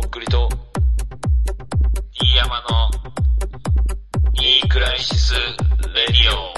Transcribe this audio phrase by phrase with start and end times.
[0.00, 0.46] とっくりと、
[2.12, 2.90] 飯山の、
[4.42, 5.40] いいクライシス・レ
[6.08, 6.56] ディオ。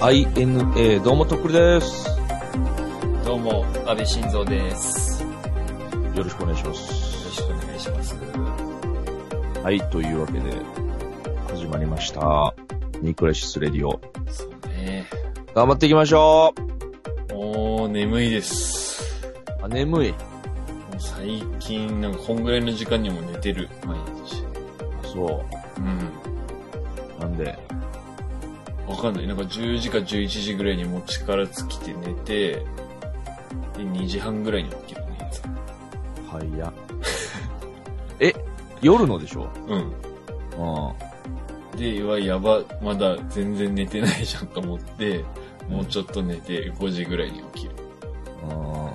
[0.00, 2.17] INA、どうもとっくりです。
[3.88, 5.22] 安倍晋三です。
[5.22, 5.28] よ
[6.16, 7.24] よろしくお願いします。
[7.24, 8.14] ろしくお願いします。
[9.62, 10.40] はい、というわけで、
[11.48, 12.54] 始まりました。
[13.00, 13.98] ニクラシスレディオ。
[14.28, 15.06] そうね。
[15.54, 16.52] 頑張っていきましょ
[17.30, 19.26] もう、眠いです。
[19.62, 20.14] うあ、眠い。
[20.98, 24.44] 最近、なんか、こんぐらいの時間にも寝てる、毎日。
[25.14, 25.42] そ
[25.78, 25.84] うん。
[27.16, 27.20] う。
[27.20, 27.58] なんで、
[28.86, 29.26] わかんない。
[29.26, 32.87] なんか、10時か11時ぐらいにもう力尽きて寝て、で、2
[34.08, 35.54] 時半ぐらいに起きるね、いつも
[36.32, 36.72] はいや。
[38.20, 38.34] え、
[38.82, 39.48] 夜のでしょ？
[39.68, 39.78] うん。
[41.72, 41.78] うん。
[41.78, 45.24] で、うわ、やば、まだ全然寝てないじゃんと思って、
[45.68, 47.72] もうちょっと寝て5時ぐらいに起きる。
[48.42, 48.88] うん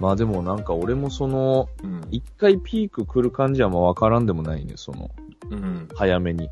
[0.00, 2.00] まあでもなんか俺もその、うん。
[2.10, 5.10] 一回ピーク来る感じはまあわからんでもないね、その、
[5.50, 5.88] うん。
[5.94, 6.48] 早めに。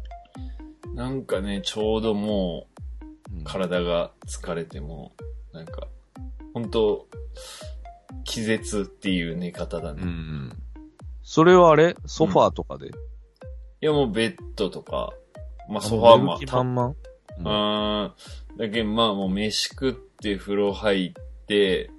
[0.94, 5.12] なんかね、ちょうどもう、うん体が疲れても、
[5.53, 5.87] なんか、
[6.55, 7.06] 本当
[8.25, 10.03] 気絶っていう寝方だね。
[10.03, 10.62] うんうん。
[11.23, 11.97] それはあれ？
[12.06, 12.91] ソファーとかで、い
[13.81, 15.12] やもうベッドとか、
[15.69, 16.95] まあソファーも寝る気満々？
[17.45, 21.12] あーだけどまあもう飯食って風呂入っ
[21.47, 21.91] て、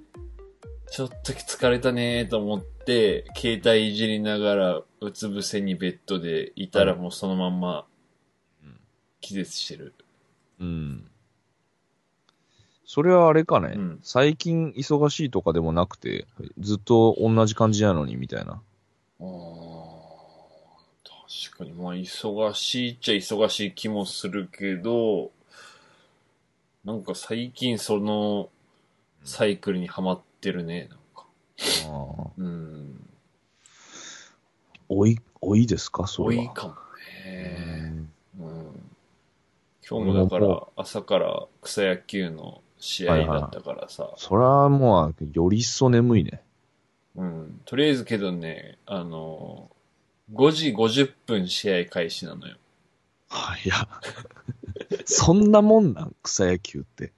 [0.90, 7.86] ちょっと疲れたねーと思って、携帯いじりながらうつ伏せにベッドでいたらもうそのまんま
[8.62, 8.78] うん。
[9.20, 9.94] 気絶してる。
[10.60, 11.08] うん。
[12.94, 16.26] それはあれかね、うん最近忙しいとかでもなくて、
[16.58, 18.60] ずっと同じ感じなのにみたいな。
[19.18, 19.26] あー
[21.48, 25.30] 確かに、まあ、忙しいっちゃ忙しい気もするけど、
[26.84, 28.50] なんか最近その
[29.24, 31.24] サイクルにはまってるね、なんか。
[32.36, 33.08] うん。
[34.90, 36.06] 多い、多いですか？
[36.06, 36.42] それは。
[36.42, 36.74] 多いかも
[37.24, 38.04] ね。
[38.38, 38.90] うんうん。
[39.88, 46.42] 今日もだから朝から草野球の試合だったからさ、それはもう、より一層眠いね。
[47.14, 47.60] うん。
[47.64, 49.70] とりあえずけどね、あの、
[50.34, 52.56] 5時50分試合開始なのよ。
[53.28, 53.86] はいや。
[55.04, 56.14] そんなもんなん？
[56.24, 57.12] 草野球って。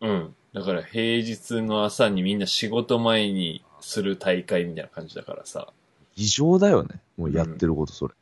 [0.00, 0.34] うん。
[0.54, 5.70] だから平日の朝にみんな仕事前にする大会みたいな感じだからさ。
[6.16, 7.02] 異常だよね。
[7.18, 8.14] もうやってること、それ。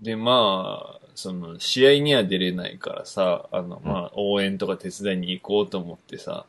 [0.00, 6.46] で、まあ、その、試合には出れないからさ、あの、うんまあ、応援とか手伝いに行こうと思ってさ、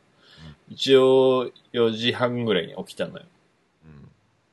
[0.70, 3.26] 一応4時半ぐらいに起きたのよ。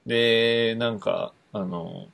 [0.06, 2.06] で、なんか、あの、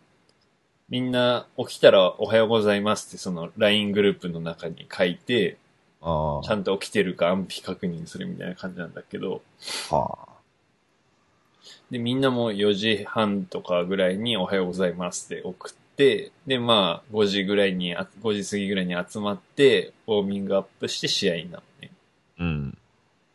[0.88, 5.56] みんな起きたらおはようございますってその LINE グループの中に書いて、
[6.02, 9.42] あちゃんと起きてるか安否確認するみたいな感じなんだけど、
[9.90, 9.96] あ。
[9.96, 10.30] はあ。
[11.90, 15.80] で、みんなも4時半とかぐらいにおはようございますって送って、
[16.46, 21.92] で、まあ、5時ぐらいに、あ5時過ぎぐらいに集まって、ウォーミングアップして試合になるのね。
[22.38, 22.78] うん。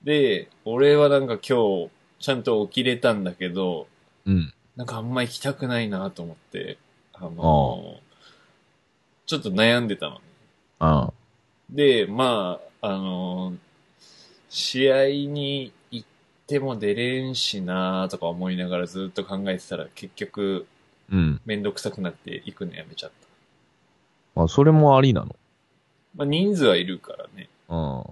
[0.04, 1.90] で、俺はなんか今日、
[2.20, 3.88] ちゃんと起きれたんだけど、
[4.26, 4.54] うん。
[4.76, 6.78] なんかあんま行きたくないなと思って、
[7.14, 8.00] あの
[9.26, 10.22] ちょっと悩んでたのね。
[10.80, 11.14] あ
[11.70, 13.54] で、まあ、あの
[14.50, 16.08] 試合に行っ
[16.48, 20.68] ても出れんしなとか思いながらずっと考えてたら結局
[21.12, 21.42] うん。
[21.46, 23.12] めんどくさくなって行くのやめちゃっ
[24.36, 24.44] た。
[24.44, 25.36] あ、それもありなの
[26.16, 27.50] まあ人数はいるからね。
[27.70, 28.04] うん。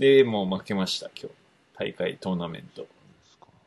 [0.00, 1.34] で、もう負けました、今日。
[1.78, 2.86] 大会、トーナメント。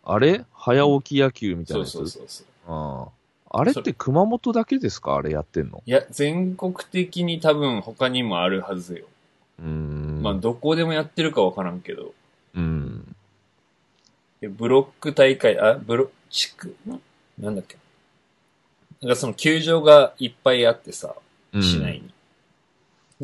[0.04, 0.46] あれ？
[0.54, 2.08] 早起き野球みたいなそやつ？
[2.08, 2.74] うそうそうそう。
[2.74, 3.08] あ
[3.52, 3.60] あ。
[3.60, 5.16] あれって熊本だけですか？
[5.16, 5.82] あれやってんの？
[5.86, 9.06] いや、全国的に多分他にもあるはずよ。
[9.60, 10.22] うーん。
[10.22, 12.14] まあ、どこでもやってるかわからんけど。
[12.56, 13.16] うん。
[14.42, 17.00] でブロック大会、あ、ブロ、地区、な
[17.40, 17.78] なんだっけ？
[19.02, 21.16] なんかその球場がいっぱいあってさ、
[21.54, 22.14] うん市内に。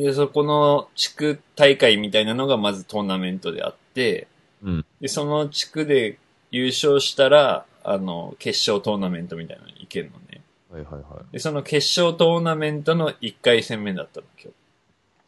[0.06, 4.28] で、そこの地区大会みたいなのがまずトーナメントであって、
[4.64, 6.18] うんで、その地区で
[6.52, 10.42] 優勝したら、あの、決勝トーナメントみたいなのに行けるのね。
[10.72, 11.34] はいはいはい。
[11.34, 14.54] で、その決勝トーナメントの1回戦目だったの、今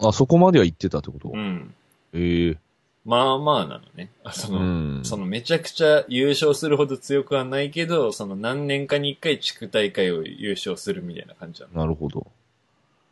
[0.10, 1.36] あ、そこまでは行ってたってこと、日。
[1.36, 1.74] うん。
[2.14, 2.58] ええ
[3.06, 4.10] まあまあなのね。
[4.24, 4.64] あその、う
[5.00, 5.02] ん。
[5.04, 11.82] そのめちゃくちゃ優勝するほど強くはないけど、その何年かに一回地区大会を優勝するみたいな感じなの。
[11.82, 12.26] なるほど。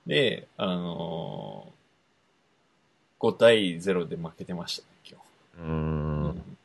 [0.08, 1.72] で、あのー
[3.24, 4.88] 5対0で負けてましたね、
[5.60, 6.58] 今うーん。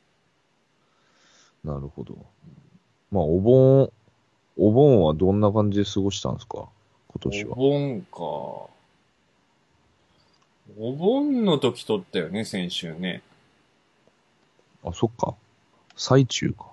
[1.65, 2.17] なるほど。
[3.11, 3.93] まあ、お盆、
[4.57, 6.67] お盆はどんな感じで過ごしたんですか？
[7.09, 7.57] 今年おは。
[7.57, 8.71] 盆か。
[10.79, 13.23] お盆の時撮ったよね、先週ね。
[14.85, 15.35] あ、そっか。
[15.97, 16.67] 最中か。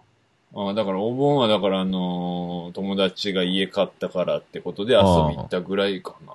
[0.56, 6.34] ああだからお盆はだからあのー友達が家買ったからってことで遊び行ったぐらいかな。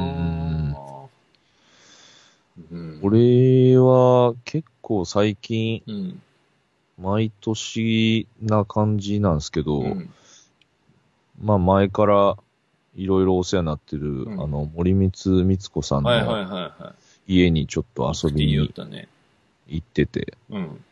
[0.00, 0.76] ん
[2.70, 3.00] うん。
[3.02, 6.22] 俺は結構最近、うん。
[6.98, 10.10] 毎年な感じなんですけど、うん。
[11.42, 12.36] まあ前から
[12.96, 16.10] いろいろお世話になってる、うんあの、森光光子さんの
[17.26, 18.32] 家にちょっと遊い。
[18.32, 18.56] びに。
[19.68, 20.84] 行ってて、うん。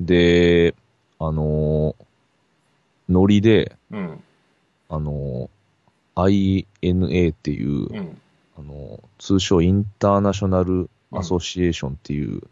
[0.00, 0.74] で、
[1.18, 2.04] あのー
[3.08, 4.22] ノリで、うん。
[4.88, 8.20] あのー INA っていう、うん。
[8.56, 12.42] あのー通称インターナショナルアソシエーションっていう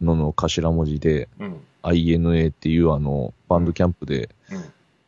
[0.00, 1.60] のの頭文字で、うん。
[1.82, 4.64] INA っていうあの、バンドキャンプでうん。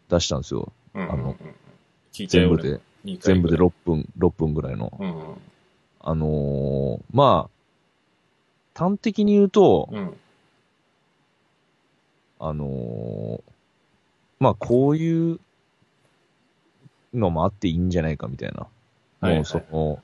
[0.08, 0.72] 出したんですよ。
[0.94, 1.12] うん。
[1.12, 1.36] あの、
[2.16, 2.80] 聞い全部で、
[3.20, 4.92] 全部でぐらい6分、6分ぐらいの。
[4.98, 5.22] うん。
[6.00, 7.48] あのーま
[8.74, 10.16] あ、端的に言うと、うん。
[12.38, 13.40] あのー
[14.38, 15.40] まあ、こういう
[17.12, 18.66] のもあっていいんじゃないかみたいな。
[19.20, 19.98] はいはいもうその、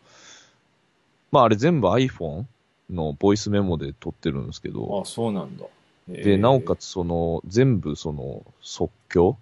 [1.30, 2.44] まあ、あれ全部 iPhone
[2.90, 5.66] のボイスメモで撮ってるんですけど、あ、そうなんだ。
[6.08, 6.86] で、なおかつ。
[6.86, 9.38] つその、全部その、即興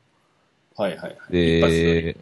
[0.76, 1.32] はいはいはい。
[1.32, 2.16] で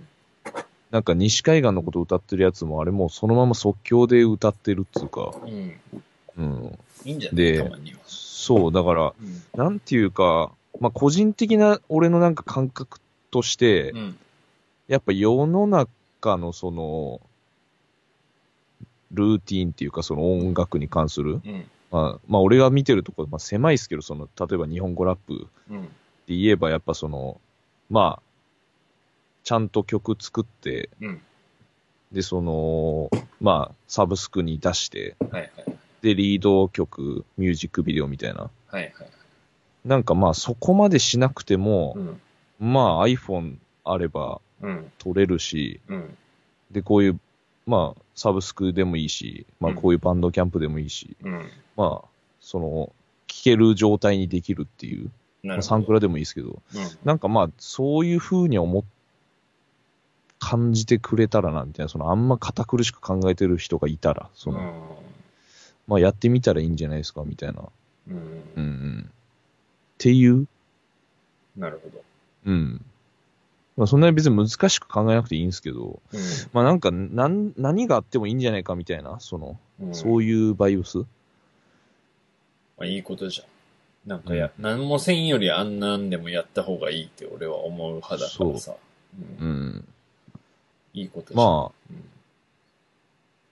[0.90, 5.81] なんか西海岸のこと歌ってるやつもあれもうそのまま即興で歌ってるっつうか、うん。
[6.38, 6.79] うん。
[7.05, 7.37] いいんじゃない？
[7.37, 7.70] で。
[8.06, 9.43] そう、だから、うん。
[9.55, 13.00] なんていうか、まあ、個人的な俺のなんか感覚
[13.31, 14.19] として、うん。
[14.87, 17.20] やっぱ世の中のその、
[19.12, 21.64] ルーティーンっていうかその音楽に関する、うん。
[21.90, 25.82] まあ、まあ俺が見てるところ、まあ狭いですけど、その、例えば日本語ラップうん。
[25.82, 25.88] で
[26.29, 27.40] 言えばやっぱその、
[27.90, 28.23] まあ、
[29.49, 31.23] ちゃんと曲作って、うん。
[32.12, 33.09] で、その、
[33.41, 35.53] まあ、サブスクに出して、はいはい。
[36.03, 38.50] で、リード曲、ミュージックビデオみたいな。
[38.67, 38.93] はいはい。
[39.87, 42.21] なんかまあそこまでしなくてもう、ん。
[42.59, 44.93] まあ iPhone あればうん。
[44.99, 46.19] 撮れるし、うん。
[46.71, 47.21] で、こういう、
[47.67, 51.50] まあ、サブスクでもいいし、まあ、うんこういうバンドキャンプでもいいし、うん。
[51.75, 52.09] まあ、
[52.43, 52.93] その、
[53.29, 55.11] 聴ける状態にできるっていう、
[55.43, 55.62] まあ。
[55.62, 56.81] サンクラでもいいですけど、うん。
[57.05, 58.85] なんかまあ、そういう風に思っ、
[60.38, 64.99] 感じてくれたらな、みたいな、その、あんま堅苦しく考えてる人がいたら、その、
[65.87, 67.62] まあ、やってみたらいいんじゃないですか、みたいな。
[68.08, 68.14] うん。
[68.14, 68.25] うんう。
[68.56, 68.64] うん
[68.99, 69.11] ん。
[69.11, 69.11] っ
[69.99, 70.46] ていう、
[71.56, 72.02] なるほど。
[72.46, 72.85] うん。
[73.76, 76.20] まあ、そんなに別に難しく考えなくていいんですけど、うん。
[76.52, 80.99] まあなんか、なん、何があってもいいんじゃないかみたいな、その、うんそういうバイオス？
[80.99, 81.05] ま
[82.81, 83.46] あ、いいことじゃん。
[84.08, 88.73] なんかや、何もせんよりあんなんでもやった方がいいって俺は思う派だからさ。
[88.73, 89.44] う。
[89.44, 89.58] うんん。
[90.94, 91.35] いいこと。
[91.35, 91.70] ま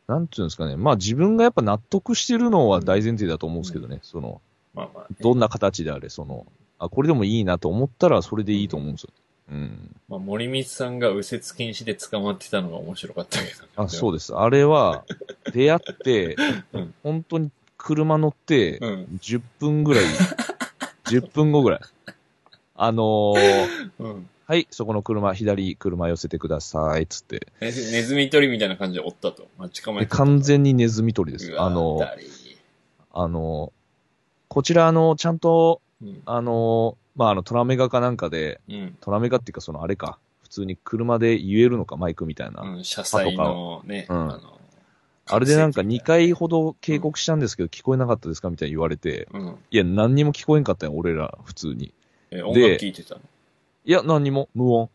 [0.09, 0.77] あ、なんていうんですかね。
[0.77, 3.99] まあ自分がやっぱ納得してるのは大前提だと思うんですけどね。
[4.03, 4.41] その、
[4.75, 6.47] まあまあね、どんな形であれ、その、
[6.79, 9.11] あ、これでもいいなと思ったらそれでいいと思うんですよ。
[9.51, 9.97] うん。
[10.09, 13.69] まあ、森光さんが右折禁止で捕まってたのが面白かったけど、ね。
[13.77, 14.35] あ、そうです。
[14.35, 15.05] あれは、
[15.53, 16.37] 出会って
[16.73, 19.19] うん、本当に車乗ってう、ん。
[19.21, 20.05] 10分ぐらい、
[21.05, 21.81] 10分後ぐらい。
[22.75, 24.29] あのーうん。
[24.49, 27.49] はい、そこの車、左車寄せてください、つって。
[27.61, 29.49] えネズミ捕りみたいな感じでおったと。
[29.59, 31.61] 待ち構え完全にネズミ捕りです。
[31.61, 31.99] あの、
[33.13, 33.73] あの、
[34.47, 36.23] こちら、あの、ちゃんと、うん。
[36.27, 38.97] あの、まあ、あの、トラメガかなんかで、うん。
[39.01, 42.63] トラメガっていうか、その、あれか、普通に車で言えるのか、マイクみたいな。
[42.63, 42.85] うん。
[42.85, 44.61] 車載のね、うんあの、
[45.29, 49.41] あれでなんか2回ほほど警告したんですけど、聞こえなかったですかみたいに言われて、ど。
[49.41, 49.59] うん。
[49.73, 51.93] いや、何にも聞こえんかったよ、俺ら、普通に。
[52.31, 53.21] え、音楽聴いてたの？
[53.87, 54.91] いや、何にも、無音。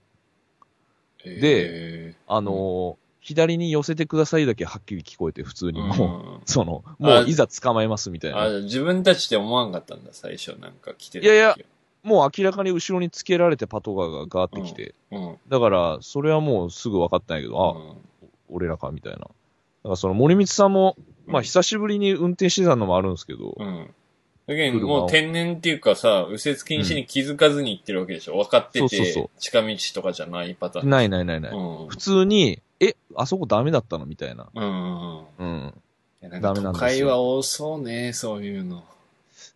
[1.24, 8.60] で、あの、左に寄せてくださいだけはっきり聞こえて、普通にうんもう、その、もういざ捕まえますみたいあ、な。
[8.62, 11.56] 自分たちで思わんかったんだ、最初なんか来てたいやいや
[12.04, 15.38] もう明らかに後ろにつけられてパトカーがガーってきて、うん。
[15.48, 17.98] だから、それはもうすぐ分かったんやけど、あ、うん
[18.50, 19.20] 俺らか、みたいな。
[19.20, 19.32] だか
[19.84, 23.94] らその森光さんも、まあうん久しぶりに運転してたのもあるんですけど、うん。
[24.52, 28.38] だけど、もう天然っていうかさ、右折禁止に気づかずに行ってるわけでしょ？
[28.38, 30.90] 分かっててそうそうそう、近道とかじゃないパターン。
[30.90, 31.52] ないないないない。
[31.52, 31.88] うん。
[31.88, 34.06] 普通に、え、あそこダメだったの？
[34.06, 34.48] みたいな。
[34.54, 34.72] うんうん
[35.40, 35.54] うん。
[35.64, 35.74] うん。
[36.24, 38.84] いやなんかダメなんですよ都会は多そうね、そういうの。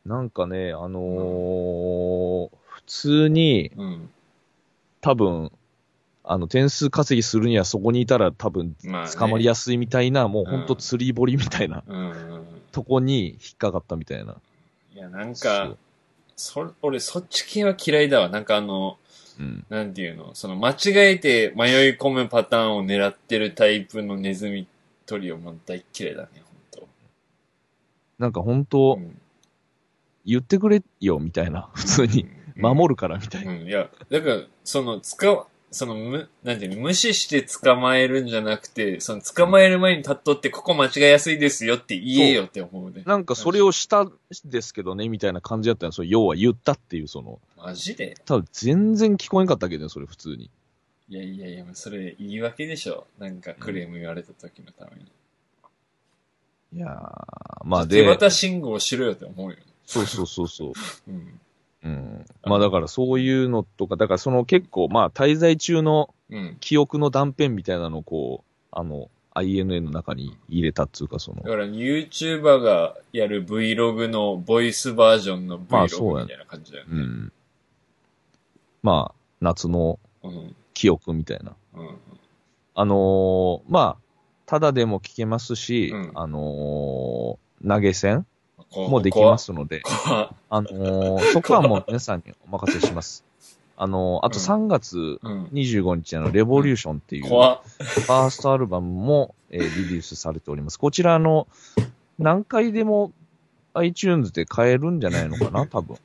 [0.06, 4.10] なんかね、あのー普通に、うん。
[5.02, 5.52] 多分、
[6.24, 9.12] あの、点数稼ぎするにはそこにいたら多分、まあ、ね。
[9.16, 12.46] 捕まりやすいみたいな、もうほんとうん釣り堀みたいなうんうん。
[12.72, 14.36] とこに引っかかったみたいな。
[15.10, 15.78] いや、なんそかう、
[16.36, 18.30] そ、俺そっち系は嫌いだわ。
[18.30, 18.98] なんかあの、
[19.40, 19.66] うん。
[19.70, 20.76] なんていうの、その間違
[21.14, 24.68] えて迷い込むパターンを狙ってるタイプのネズミ
[25.06, 26.30] トリオも大っ嫌いだね、
[26.74, 26.88] ほ
[28.18, 29.02] なんか本ん当と。
[29.02, 29.22] うん
[30.26, 31.70] 言ってくれよ、みたいな。
[31.76, 32.28] 普通に。
[32.56, 33.52] 守るから、みたいな。
[33.52, 43.03] うん、いや、だから、その、つか、その、む、なんていうの、無視して捕まえるんじゃなくて、その、捕まえる前に立っとって、ここ間違えやすいですよって言えよって思うね。
[43.05, 44.10] なんかそれをした
[44.46, 46.05] ですけどね、みたいな感じだったんですよ。
[46.05, 48.15] 要は言ったっていう、その、マジで？
[48.25, 50.50] 多分全然聞こえんかったけどね、それ普通に。
[51.10, 53.05] いやいやいや、それ言い訳でしょ。
[53.20, 55.12] なんかクレーム言われた時のために。
[56.74, 59.63] いやー、まあ手で、渡信号しろよって思うよね。
[59.86, 60.74] そうそうそうそう。
[61.12, 61.39] うん。
[62.46, 62.52] うん。
[62.52, 66.58] まあだからそういうのとか、だからその結構、まあ滞在中のうん。
[66.60, 76.92] 記憶の断片みたいなのをこう、あの、INA の中に入れたっていうか、そのだ、から YouTuber がやる Vlog のボイスバージョンの Vlog やみたいな感じだよね。
[76.94, 77.34] うん。
[78.82, 80.56] まあ、夏のうん。
[80.74, 81.54] 記憶みたいな。
[81.75, 81.90] うん。
[82.74, 83.98] あのーまあ、
[84.46, 88.28] ただでも聞けますし、うんあのー投げ銭こ
[88.75, 93.24] もできますので、あのー そこはもう皆さんにお任せします。
[93.77, 95.44] あのーあと3月うん。
[95.53, 100.79] 25日のレボリューションっていう、ファーストアルバムも、えーリリースされております。
[100.79, 101.48] こちらあの、
[102.20, 103.12] 何回でも
[103.74, 105.65] iTunes で買えるんじゃないのかな？
[105.67, 105.98] 多分。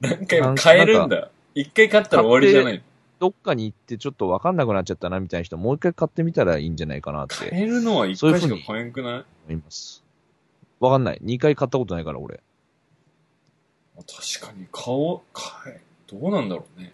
[0.00, 1.28] 何回も変えるんだ。
[1.54, 2.82] 一回買ったら終わりじゃない
[3.18, 9.24] どっかに行ってちょっとわかんなくなっちゃったなみたいな人、もう一回買ってみたらいいんじゃないかなって変えるのは一回しか買えんくない？
[9.48, 10.04] 思います。
[10.80, 11.20] わかんない。
[11.22, 12.40] 2回買ったことないから、俺。
[13.96, 15.22] 確かに顔、
[15.64, 16.90] 変え、どうなんだろうね。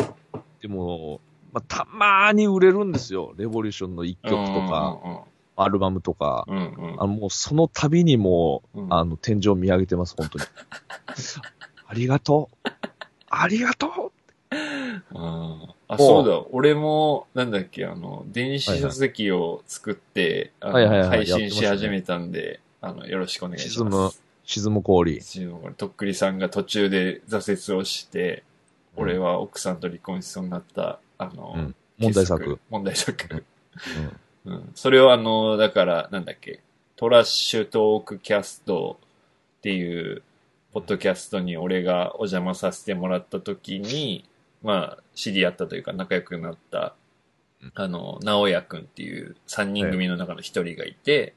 [0.61, 1.21] でも、
[1.53, 3.35] まあ、たまーに売れるんですよ。
[3.37, 4.37] レボリューションの1曲と
[4.67, 5.27] か、
[5.57, 6.45] アルバムとか。
[6.49, 6.75] うんうんうん。
[6.75, 10.45] うんうんあの、もうその度にもう、うんあの、天井見上げてます、本当に。
[11.87, 12.69] ありがとう。
[13.29, 14.13] ありがとう。
[15.15, 16.43] あーあ、そうだ。
[16.51, 24.23] 俺も、なんだっけ、あの、電子書籍を作って、はいはいはい配信し始めたんで、あの、よろしくお願いし沈むます。
[24.45, 25.21] 沈む氷。
[25.21, 25.75] 沈む。
[25.75, 28.45] とっくりさんが途中で挫折をして、
[28.97, 32.59] 俺は奥さんと離婚しそうになった、あの、うん問題傑作。
[32.71, 33.45] 問題作。
[34.45, 34.53] うん。
[34.53, 34.71] うん。
[34.75, 36.61] それをあの、だから、なんだっけ、
[36.97, 38.99] トラッシュトークキャスト
[39.59, 40.23] っていう、
[40.73, 44.29] ポッドキャストに俺がお邪魔させてもらった時に、
[44.63, 46.97] まあ、知り合ったというか仲良くなった
[47.63, 51.35] うん、あの、直也くんっていう3人組の中の一人がいて、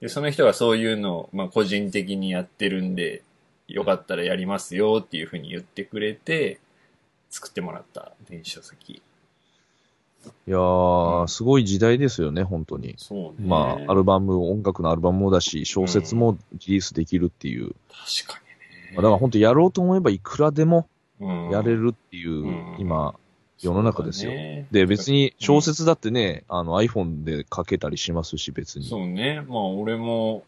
[0.00, 3.22] で、その人がそういうのを、まあ、個人的にやってるんで、
[3.68, 6.58] よかったらやりますよっていうふうに言ってくれて、
[7.30, 9.02] 作ってもらった電子書籍。
[10.46, 12.94] いやー、すごい時代ですよね、本当に。
[12.98, 13.48] そうね。
[13.48, 17.74] まあ、アルバム、音楽のアルバムもだし、小説もリリースできるっていう。
[17.88, 18.46] 確かに
[18.90, 18.94] ね。
[18.96, 20.88] まあだから本当やろうと思えばいくらでも
[21.20, 23.14] うんやれるっていう、うん今、
[23.62, 28.86] 世の中ですよねで、別に小説だってね、あの iPhone で書けたりしますし、別に。
[28.86, 29.42] そうね。
[29.46, 30.44] まあ俺も、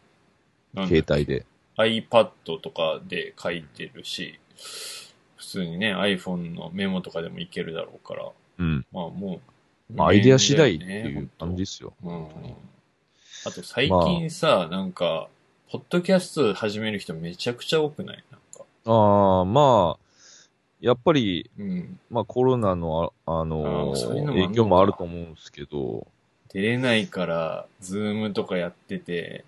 [0.75, 1.45] 携帯で。
[1.77, 2.29] iPad
[2.61, 4.39] とかで書いてるし、
[5.35, 8.85] 普通にね、iPhone のメモとかでもいけるだろうから、うん。
[8.91, 9.41] まあも
[9.91, 11.93] う、まあ、アイデア次第ってねいう感じですよ。
[12.03, 12.25] うん。
[13.45, 15.27] あと最近さ、なんか、
[15.71, 18.23] ポッドキャスト始める人めちゃくちゃ多くない？
[18.31, 18.65] なんか。
[18.85, 20.02] ああ、まあ、
[20.83, 21.99] やっぱり、うん。
[22.11, 26.05] まあコロナの、あ、あのあーそういうのもあんのか影響もあると思うんですけど、
[26.49, 29.45] 出れないから、ズームとかやってて、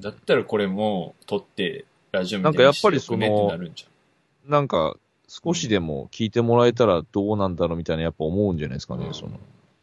[0.00, 3.86] だったらこれも撮って、ラジオみたいにしてよくねってなるんじ
[4.48, 4.96] なんか、
[5.28, 8.98] 少しでも聞いてもらえたらどうなんだろうみたいなやっぱ思うんじゃないですゃん。
[8.98, 9.32] かね、うんその。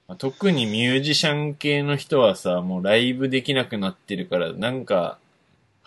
[0.07, 5.19] まあ特にミュージシャン系の人はさ、もうライブできなくなってるから、なんか、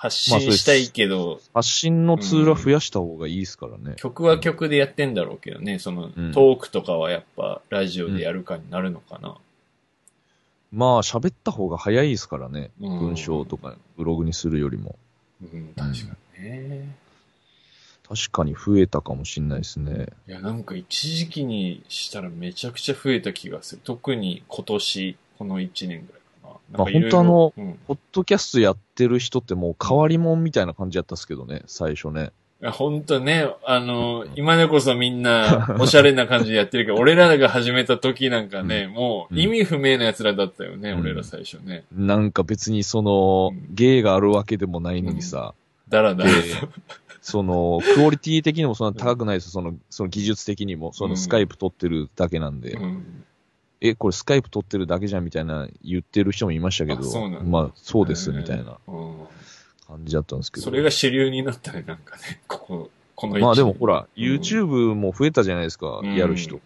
[0.02, 3.94] 発信したいけど、発信のツールは増やした方がいいですからね。
[3.98, 9.36] 曲は曲でやってんだろうけどね、その、うんトークとかはやっぱ、ラジオでやるかになるのかな。
[10.72, 12.72] まあ、喋った方が早いですからね。
[12.80, 14.96] うん文章とかブログにするよりも。
[15.40, 16.96] うん、確かにね。
[18.08, 20.08] 確かに増えたかもしれないですね。
[20.26, 23.82] いや、なんか一時期にしたらめちゃくちゃ増えた気がする。
[23.84, 26.21] 特に今年、この1年ぐらい
[26.72, 26.84] かな。
[26.84, 27.70] なんかいろいろ本当あのうん。
[27.70, 32.32] いポッドキャストやってる人ってもう変わり者みたいな感じやったっすけどね、最初ね。
[32.62, 41.84] や、本当ね、あの、今でこそみんな、 おしゃれな感じでやってるけど、俺らが始めた時なんかね、もう意味不明な奴らだったよね、うん俺ら最初ね。
[41.92, 45.54] なんか別にそのうん、芸があるわけでもないのにさ、
[45.88, 46.30] だらだら。
[46.30, 46.38] で
[47.20, 53.24] その、クオリティ的にもそんな高くないですその、その技術的にも、そうんのスカイプ撮ってるだけなんで、うん
[53.84, 59.14] え、これスカイプ撮ってるだけじゃんみたいな言ってる人もいましたけあそうなんだど、まあ、そうですみたいなうん
[59.88, 60.64] 感じだったんですけど。
[60.64, 62.40] それが主流になったね、なんかね。
[62.46, 66.60] ここ、このまあでもほら、うん YouTube も増えたじゃないですか、うんやる人。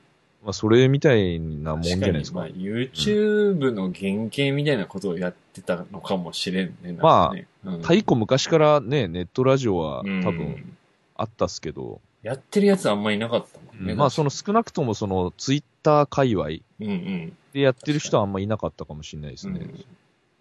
[0.45, 2.41] まあそれみたいなもんじゃないですか。
[2.41, 6.93] 確にまあ、YouTube の原型みたいなことをやってたのかもしれんね。
[6.93, 10.77] なんまあかねうん太鼓昔からね、ネットラジオはうん多分
[11.17, 13.95] あったっすけど、やってるやつあんまいなかったもんね。
[13.95, 17.37] まあその少なくともその Twitter 界隈うんうん。
[17.53, 19.61] でやってる人はあんまいなかったかもしれないですね。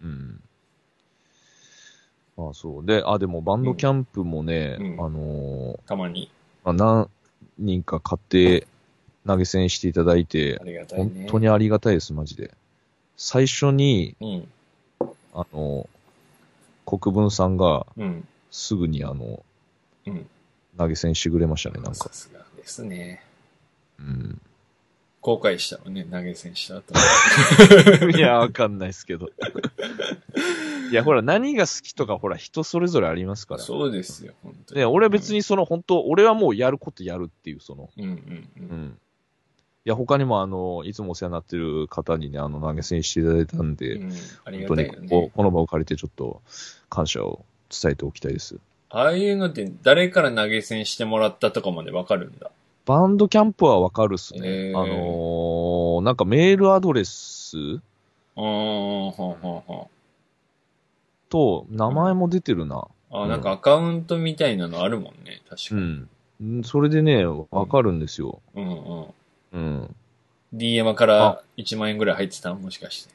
[0.02, 0.40] うん
[2.38, 2.50] うん。
[2.50, 2.84] あそう。
[2.86, 6.28] で、あ、でもバンドキャンプもね、うんあのーたまに。
[6.64, 7.08] まあ、何
[7.58, 8.66] 人か買って
[9.24, 11.26] 投げ銭していただいてい本ね。
[11.30, 12.52] 当にありがたいです、マジで。
[13.16, 14.48] 最初に、うん。
[15.34, 15.88] あの、
[16.84, 18.26] 国分さんがうん。
[18.50, 19.44] すぐにあの、
[20.06, 20.26] うん。
[20.76, 22.08] 投げ銭してくれましたね、なんかさ。
[22.12, 23.22] すがですね。
[23.98, 24.40] うん。
[25.20, 26.94] 後悔したのね、投げ銭した後。
[28.16, 29.28] いや、わかんないですけど。
[30.88, 33.60] いや、ほら、何が好きとか、ほら、人それぞれありますから。
[33.60, 34.80] そうですよ、本当に。
[34.80, 38.60] で、俺は別にその、本当俺はもうやることやるっていう、その、うんうんう。
[38.60, 38.98] うんん。
[39.84, 44.12] いや、他にもあの、いつもお世話になってる方にね、あの、投げ銭していただいたんで、うん、
[44.44, 45.30] あり本当にこがたいよねこ。
[45.34, 46.42] この場を借りてちょっと
[46.88, 48.58] 感謝を伝えておきたいです。
[48.96, 52.50] ああいうのって誰から投げ銭してもらったとかまでわかるんだ。
[52.86, 54.40] バンドキャンプはわかるっすね。
[54.48, 57.56] へーあのー、なんかメールアドレス
[58.36, 59.36] ああ、ほんほん
[59.66, 59.86] ほん。
[61.28, 62.88] と名前も出てるな。
[63.10, 66.56] あーなんかアカウントみたいなのあるもんね、確かうに。
[66.56, 66.60] ん。
[66.60, 68.40] んそれでね、わかるんですよ。
[68.54, 69.06] うんうん。
[69.52, 69.96] うん。
[70.54, 73.14] DM から1万円ぐらい入ってたもしかして。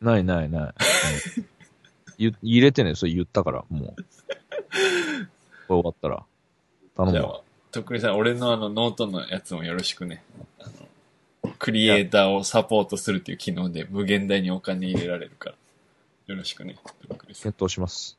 [0.00, 0.74] ないないない。
[2.20, 4.02] 入れてね、それ言ったから、もう。
[5.68, 6.24] これ終わったら。
[6.96, 7.20] 頼むわ。
[7.20, 7.40] じゃあ、
[7.72, 10.22] とっくりさん、俺のあのノートのやつもよろしくね。
[11.58, 15.56] クリエイターをサポートするっていう機能で無限大にお金入れられるから。
[16.26, 16.76] よろしくね。
[17.42, 18.16] 検討します。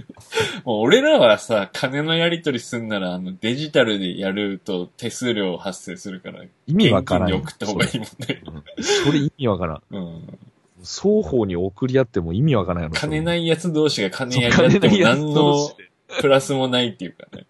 [0.64, 7.28] もう俺らはさ、金のやり取りすんなら、あの、デジタルでやると手数料発生するから、意味わからん。
[7.28, 8.42] 現金で送った方がいいもんね。
[8.46, 9.82] うんそれ意味わからん。
[9.90, 10.38] うん。
[10.82, 12.94] 双方に送り合っても意味わからんやろ。。
[12.94, 15.70] 金ないいやつ同士が金やり合金っても何の
[16.20, 17.46] プラスもないっていうかね。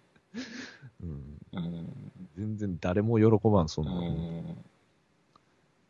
[1.01, 1.87] うんうん。
[2.37, 4.01] 全然誰も喜ばん、そんうなの。
[4.01, 4.57] ん。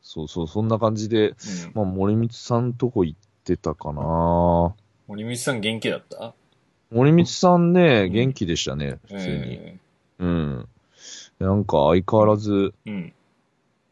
[0.01, 1.35] そうそう、そんな感じで、
[1.73, 4.73] まあ、森光さんとこ行ってたかな
[5.07, 6.33] 森光さん元気だった？
[6.91, 9.23] 森光さんね、うん元気でしたね、普通に。
[9.25, 9.77] え
[10.19, 10.67] うん。
[11.39, 13.13] なんか相変わらず、えうん。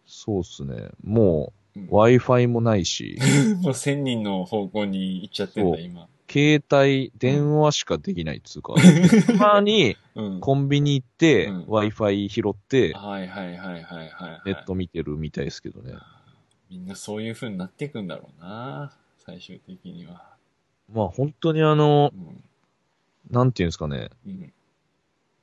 [0.05, 0.89] そうっすね。
[1.03, 3.17] もう、うん Wi-Fi もないし、
[3.61, 6.07] もう1000人の方向に行っちゃってんだ、今。
[6.29, 8.75] 携帯、電話しかできないっつうか、
[9.27, 10.39] たまにうん。
[10.39, 14.49] コンビニ行って、うん Wi-Fi 拾って、はいはいはいはいはい。
[14.49, 15.93] ネット見てるみたいですけどね。
[16.69, 18.93] みんなそういう風になっていくんだろうな。
[19.17, 20.35] 最終的には。
[20.91, 22.43] まあ本当にあのう、ん。
[23.29, 24.09] なんていうんですかね。
[24.25, 24.53] うん。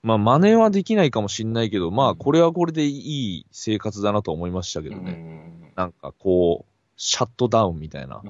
[0.03, 5.73] まあ真似はできないかもしんないけど、まあこれはこれでいい生活だなと思いましたけどね。
[5.75, 8.23] なんかこう、シャットダウンみたいな。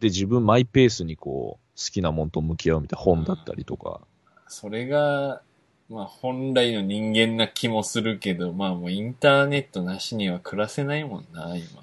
[0.00, 4.00] で、自分マイペースにこう、好きなもんと向き合うみたいな本だったりとか。
[4.46, 5.42] それが、
[5.88, 11.82] まあ本来の人間な気もするけど、まあもうインターネットなしには暮らせないもんな、今。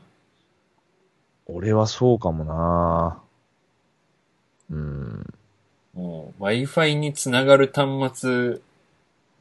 [1.48, 3.22] 俺はそうかもな
[4.72, 5.34] うん。
[5.96, 8.60] もう Wi-Fi につながる端末、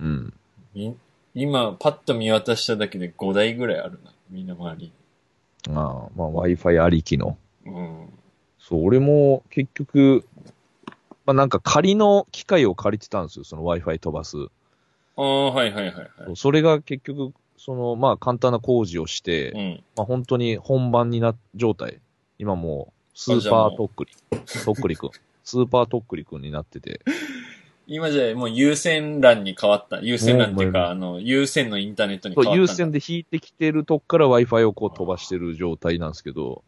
[0.00, 0.32] うん。
[0.74, 0.96] み
[1.34, 4.92] 今パッと見渡しただけで5台ぐらいあるな、みんな周り
[5.68, 5.74] ああ、
[6.16, 7.36] まあ Wi-Fi ありきの。
[7.64, 7.72] に。
[7.72, 8.08] うん。
[8.58, 10.24] そう、俺も結局、
[11.26, 14.36] まあなんか仮の機械を借りてたんですよ、その Wi-Fi 飛ばす。
[15.16, 16.36] ああ、はいはいはいはい。
[16.36, 19.84] それが結局、その、まあ簡単な工事をして、うん。
[19.96, 22.00] まあ本当に本番にな、状態。
[22.38, 24.12] 今もう、スーパーとっくり、
[24.64, 25.10] とっくりくん。
[25.44, 27.00] スーパーとっくりくんになってて。
[27.86, 30.00] 今じゃもう有線 LAN に変わった。
[30.00, 32.60] 有線 LAN っていうか、あの、有線のインターネットに変わったんだ。
[32.60, 36.64] 有線で引いてきてるとこから Wi-Fi をこう飛ばしてる状態なんですけど、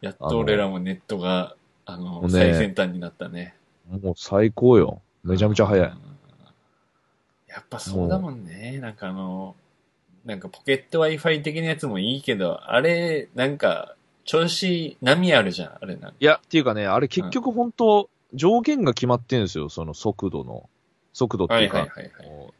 [0.00, 3.54] やっと俺らもネットが、あの、最先端になったね。
[3.88, 5.00] もう最高よ。
[5.22, 5.96] めちゃめちゃ早いうん。
[7.48, 8.78] やっぱそうだもんね。
[8.80, 9.54] なんかあの、
[10.24, 16.16] なんかポケット Wi-Fi 的なやつもいいけど、あれ、なんか、調子、波あるじゃん、あれなんか。
[16.18, 20.68] いや、っていうかね、あれ結局本当、上限が決まってるんですよ、その速度の。
[21.12, 22.12] 速度ってはいいうか、はいはいはい。
[22.28, 22.54] こう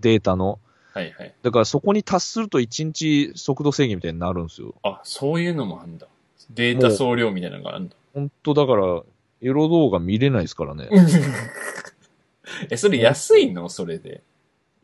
[0.00, 0.58] データの。
[0.92, 1.34] はいはい。
[1.42, 4.74] だからそこに達すると1日速度制限みたいになるんですよ。
[4.82, 6.06] あ、そういうのもあんだ。
[6.50, 7.94] データ総量みたいなのがあんだ。
[8.12, 9.02] 本当だから、
[9.40, 10.88] エロ動画見れないですからね。
[12.70, 13.68] え、それ安いの？
[13.68, 14.22] それで。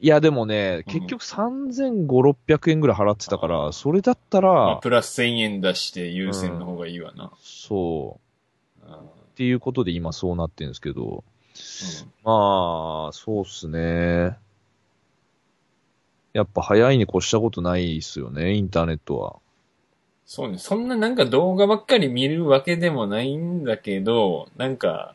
[0.01, 2.07] いや、でもね、うん結局3500、
[2.47, 7.33] 600円ぐらい払ってたから、それだったまあ、ら、プラス1000円出して優先の方がいいわな。
[7.41, 8.85] そう。
[9.39, 11.23] うんっていうことで今そうなってるんですけど、
[12.25, 14.37] まあ、そうっすね。
[16.33, 19.37] やっぱ早いに越したことないっすよね、インターネットは。
[20.27, 20.59] そうね。
[20.59, 25.15] そんななんか動画ばっかり見るわけでもないんだけど、なんか、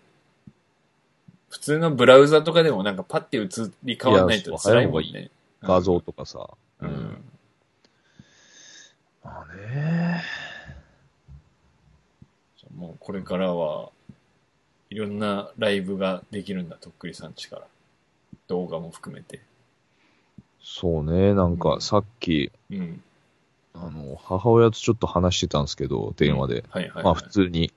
[1.50, 3.50] 普通のブラウザとかでもなんかパッて映
[3.84, 5.32] り変わらないと辛いもんね。
[5.62, 6.48] 画像とかさ。
[6.80, 6.90] うん。
[6.90, 7.24] うん。
[9.22, 10.24] まあね。
[12.58, 13.92] じゃあもうこれからは、
[14.94, 17.64] いろんなライブができるんだ、とっくりさんちから。
[18.48, 19.42] 動画も含めて。
[20.62, 23.02] そうね、なんうんかさっき、うん。
[23.74, 26.64] あの、母親とちょっと話してたんですけど、電話で。
[26.70, 27.04] はいはい、はい。
[27.06, 27.74] まあ普通に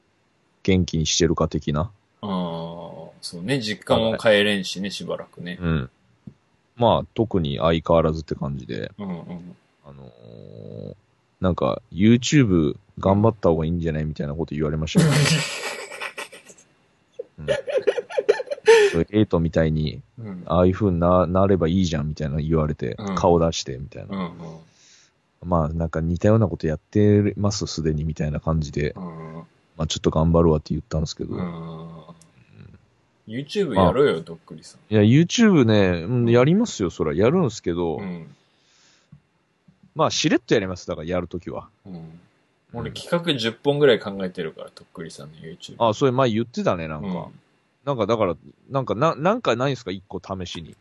[0.62, 1.90] 元気にしてるか的な。
[2.20, 2.28] ああ、
[3.22, 3.60] そうね。
[3.60, 5.58] 実家も帰れんしね、しばらくね。
[5.58, 5.90] うん。
[6.76, 9.56] まあ特に相変わらずって感じで、うんうん。
[9.86, 10.94] あのー
[11.40, 15.08] なんか YouTube 頑張った方がいいんじゃないみたいなこと言われましたよ。
[15.08, 15.75] うん、そう
[19.10, 20.02] エイトみたいに、
[20.46, 22.08] ああいう風にななればいいじゃん。
[22.08, 24.32] みたいな言われて、顔出してみたいな。
[25.44, 25.88] まあなん。
[25.88, 28.94] か似たようなことやってますすでにみたいな感じで、
[29.76, 31.02] まあちょっと頑張るわって言ったん。
[31.02, 31.96] ですけど、うん。
[33.28, 34.92] YouTube やろよ、どっくりさん。
[34.92, 36.30] いや YouTube ね、うん。
[36.30, 37.42] やりますよ、そらやるん。
[37.44, 38.00] ですけど、
[39.94, 41.68] まあしれっとやります、だからやるときは。
[41.84, 42.20] うん。
[42.76, 45.74] 俺企画10本ぐらい考えてるから、とっくりさんの YouTube。
[45.78, 47.08] あ、それ前言ってたね、なんか。
[47.08, 47.40] うん
[47.86, 48.34] なんかだから、
[48.68, 49.92] なんかな、なんかないんですか？
[49.92, 50.74] 一個試しに。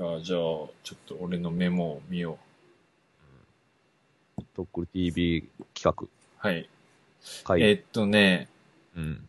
[0.00, 2.38] あじゃあ、ちょっと俺のメモを見よ
[4.56, 6.08] とっくり TV 企う。
[6.38, 6.68] はい。
[7.46, 7.52] 画。
[7.52, 7.62] はい。
[7.62, 8.48] えっとね、
[8.96, 9.28] うん。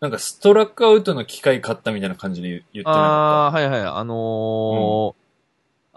[0.00, 3.80] なんかストラックアウトの機械買ったみたいな感じで言言ってなかああー、はいはい。
[3.82, 5.25] あのー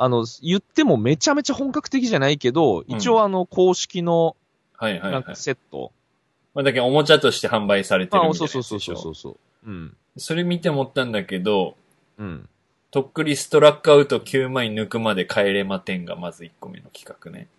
[0.01, 4.37] あの、言ってもめちゃめちゃ本格的じゃないけど、うん一応あの、公式の。
[4.77, 5.35] はいはいはないんか。
[5.35, 5.91] セット。
[6.53, 8.47] まあ、だけどおもちゃとして販売されてるあみたいな。
[8.47, 9.37] そうそうそうそうそう。
[9.65, 9.97] うん。
[10.15, 11.75] それ見て思ったんだけど、
[12.17, 12.47] うん。
[12.91, 17.49] とっくりストラックアウト9枚抜くまで帰れまてんがまず1個目の企画ね。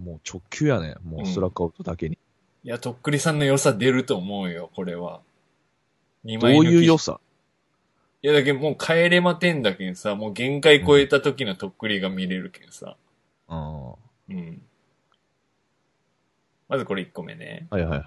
[0.00, 0.94] もう直球やね。
[1.04, 2.16] もうストラックアウトだけに。
[2.62, 5.20] いや、とっくりさんの良さ出ると思うよ、これは。
[6.24, 7.20] 2どういう良ささ？
[8.22, 12.96] いや、だけどもう帰れまてんだけんさ、もう限界超えた時のとっくりが見れるけんさ。
[13.48, 13.56] うん。
[13.56, 13.96] は
[14.28, 14.62] うん。
[16.68, 17.66] まずこれ1個目ね。
[17.72, 18.04] いはいはい。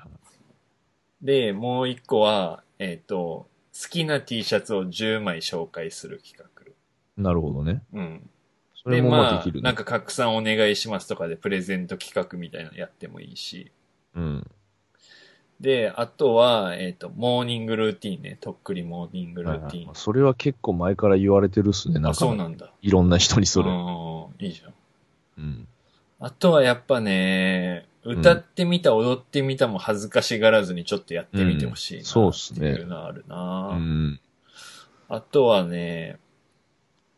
[1.26, 7.22] で、もう1個は、えっ、と、好きな T シャツを10枚紹介する企画。
[7.22, 7.84] なるほどね。
[7.94, 8.30] うん。
[8.82, 9.64] それもまあできるね。
[9.64, 13.72] なんか拡散お願いしますとかでプレゼント企画みたいなのやってもいいし。
[14.16, 14.52] うん。
[15.62, 18.38] で、あとは、えっ、と、モーニングルーティンね。
[18.42, 19.84] とっくりモーニングルーティン。
[19.84, 21.96] いそれは結構前から言われてるっすね。
[21.96, 22.72] なんあ、か、そうなんだ。
[22.82, 23.70] いろんな人にそれ。
[23.70, 24.74] うん、いいじゃん。
[25.38, 25.68] うん。
[26.20, 34.20] あとはやっぱね、歌ってみた、踊ってみたも恥ずかしがらずにちょっとやってみてほしいな、うんそうっすねっていうのはあるな、うん。
[35.10, 36.20] あとはね、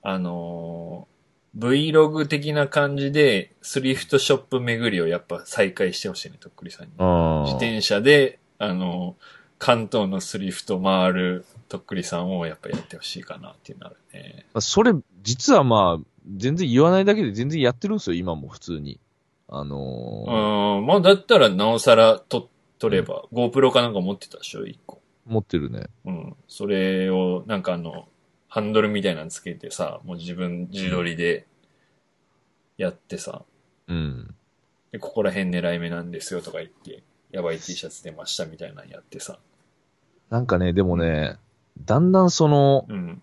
[0.02, 1.17] あのー、
[1.58, 6.92] Vlog 的な感じで、スリフトショップ巡りをやっぱ再開してほしいね、とっくりさんに。
[7.46, 9.24] 自転車で、あのー、
[9.58, 14.46] 関東のスリフト回るとっくりさんをやっぱやってほしいかなっていうのあるね。
[14.54, 14.94] まあそれ、
[15.24, 19.00] 実はまあ、全然言わないだけで全然やってるんですよ、今も普通に。
[19.50, 25.02] あうのーん、まあだったらなおさらと撮れば、GoPro かなんか持ってたでしょ、一個。
[25.26, 25.88] 持ってるね。
[26.06, 26.36] うん。
[26.48, 28.08] それを、なんかあの、
[28.58, 31.46] ハンドルみたいなのつけてさ、もう自分自撮りで
[32.76, 33.44] やってさ、
[33.88, 34.34] うん。
[34.92, 39.38] で、ここら辺狙い目なんですよとか言って、やばい T シャツ出ましたみたいなのやってさ。
[40.32, 41.38] なんかね、でもね、
[41.86, 43.22] だんだんその、うん。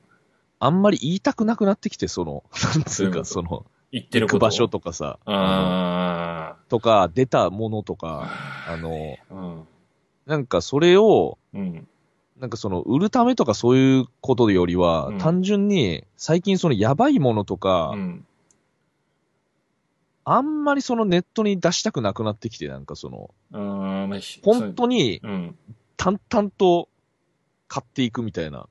[0.61, 8.31] あんまり言いたくなくなってきて、その、なんつうか、その、言ってること行く場所とかさ、あとか、出たものとか、
[8.69, 8.73] あ。
[8.75, 9.65] あの、うん。
[10.27, 11.89] なんかそれを、うん。
[12.45, 18.27] なんかその、売るためとかそういうことよりは、うん単純に、最近そのやばいものとか、うん。
[20.27, 25.59] あんまりそのネットに出したくなくなってきて、なんかその、あーまあ、ひ本当にそううん。
[25.97, 26.91] 淡々と
[27.67, 28.67] 買っていくみたいな。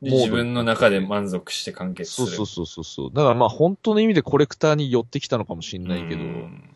[0.00, 2.26] でモード自分の中で満足して完結する。
[2.26, 3.10] そうそうそうそうそう。
[3.14, 6.74] だからまあ本当の意味でコレクターに寄ってきたのかもしれないけど、うん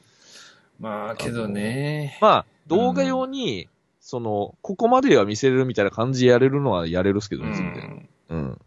[0.78, 2.18] まあ、けどね。
[2.20, 3.68] まあ動画用に、
[4.06, 8.38] その、ここまでは見せれるみたいな感じでやれるのはやれるっすけどうね、全然。
[8.38, 8.40] ん。
[8.40, 8.60] うん。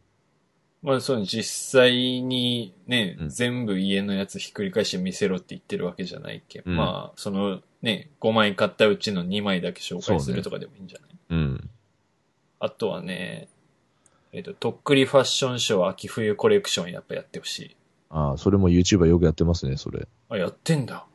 [0.84, 6.64] まあ、そう、実際にね、うん全部家のやつひっくり返して見せろって言ってるわけじゃないけん。
[6.66, 11.70] うんまあ、そのね、5枚買ったうちの2枚だけ紹介するとかでもいいんじゃない、うん。
[12.60, 13.48] あとはね、
[14.34, 17.76] えっ、と、とっくりファッションショー秋冬コレクションやっぱやってほしい。
[18.10, 20.06] ああ、それも YouTuber よくやってますね、それ。
[20.28, 21.06] あ、やってんだ。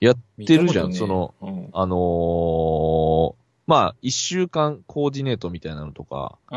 [0.00, 3.34] やってるじゃん、見たその、ことねあのー
[3.66, 6.56] まあ、一週間コーディネートみたいなのとか、あ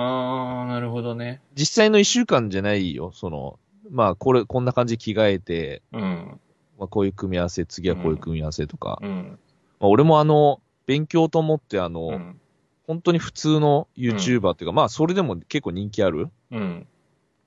[0.66, 1.42] ー、なるほどね。
[1.56, 3.12] 実際の一週間じゃないよ。
[3.14, 6.40] その、まあ、これ、こんな感じで着替えて、うん。
[6.80, 9.00] まあ、こういう組み合わせ、次はこういう組み合わせとか。
[9.02, 9.40] うん。
[9.82, 12.40] まあ、俺もあの、勉強と思ってあの、うん。
[12.88, 16.30] 本当に普通の YouTuber っていうか、まあ、それでも結構人気ある？
[16.52, 16.88] うん。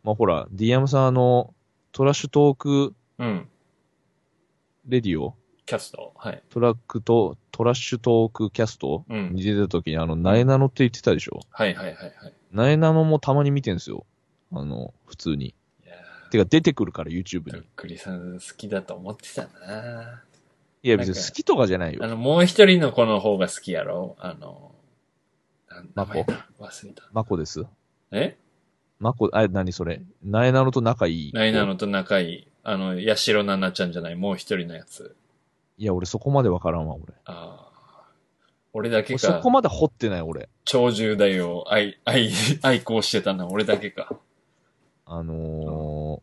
[0.02, 1.54] まあ、ほら、DM さんあの、
[1.92, 3.48] トラッシュトークうん。
[4.86, 5.34] レディオ
[5.66, 6.42] キャストはい。
[6.50, 9.04] トラックと、トラッシュトークキャスト？
[9.08, 11.40] うんに出た時にあの、ナエナノって言ってたでしょ？
[11.50, 12.12] はいはいはいはい。
[12.52, 14.04] ナエナノもたまに見てんすよ。
[14.52, 15.46] あの、普通に。
[15.46, 15.54] い
[15.86, 15.94] や
[16.30, 17.66] てか出てくるから YouTube ー、とっに。
[17.76, 20.22] くりさん好きだと思ってたな。
[20.82, 22.00] いや別に好きとかじゃないよ。
[22.04, 24.16] あの、もう一人の子の方が好きやろ？
[24.18, 24.72] あの、
[25.70, 27.04] なん名前だ忘れた。
[27.12, 27.64] マコです？
[28.10, 28.36] え？
[29.00, 30.02] マコ、あ、何それ？
[30.22, 31.32] ナエナノと仲いい。
[31.32, 32.48] ナイナのと仲いい。
[32.62, 35.16] あの、ヤシロナナちゃんじゃない、もう一人のやつ。
[35.76, 37.14] いや、俺そこまでわからんわ、俺。
[37.24, 37.74] ああ。
[38.72, 40.48] 俺だけか俺そこ、まで掘ってない、俺。
[40.64, 42.30] 超重大を愛、愛、
[42.62, 44.16] 愛好してたのは俺だけか。
[45.06, 46.22] あの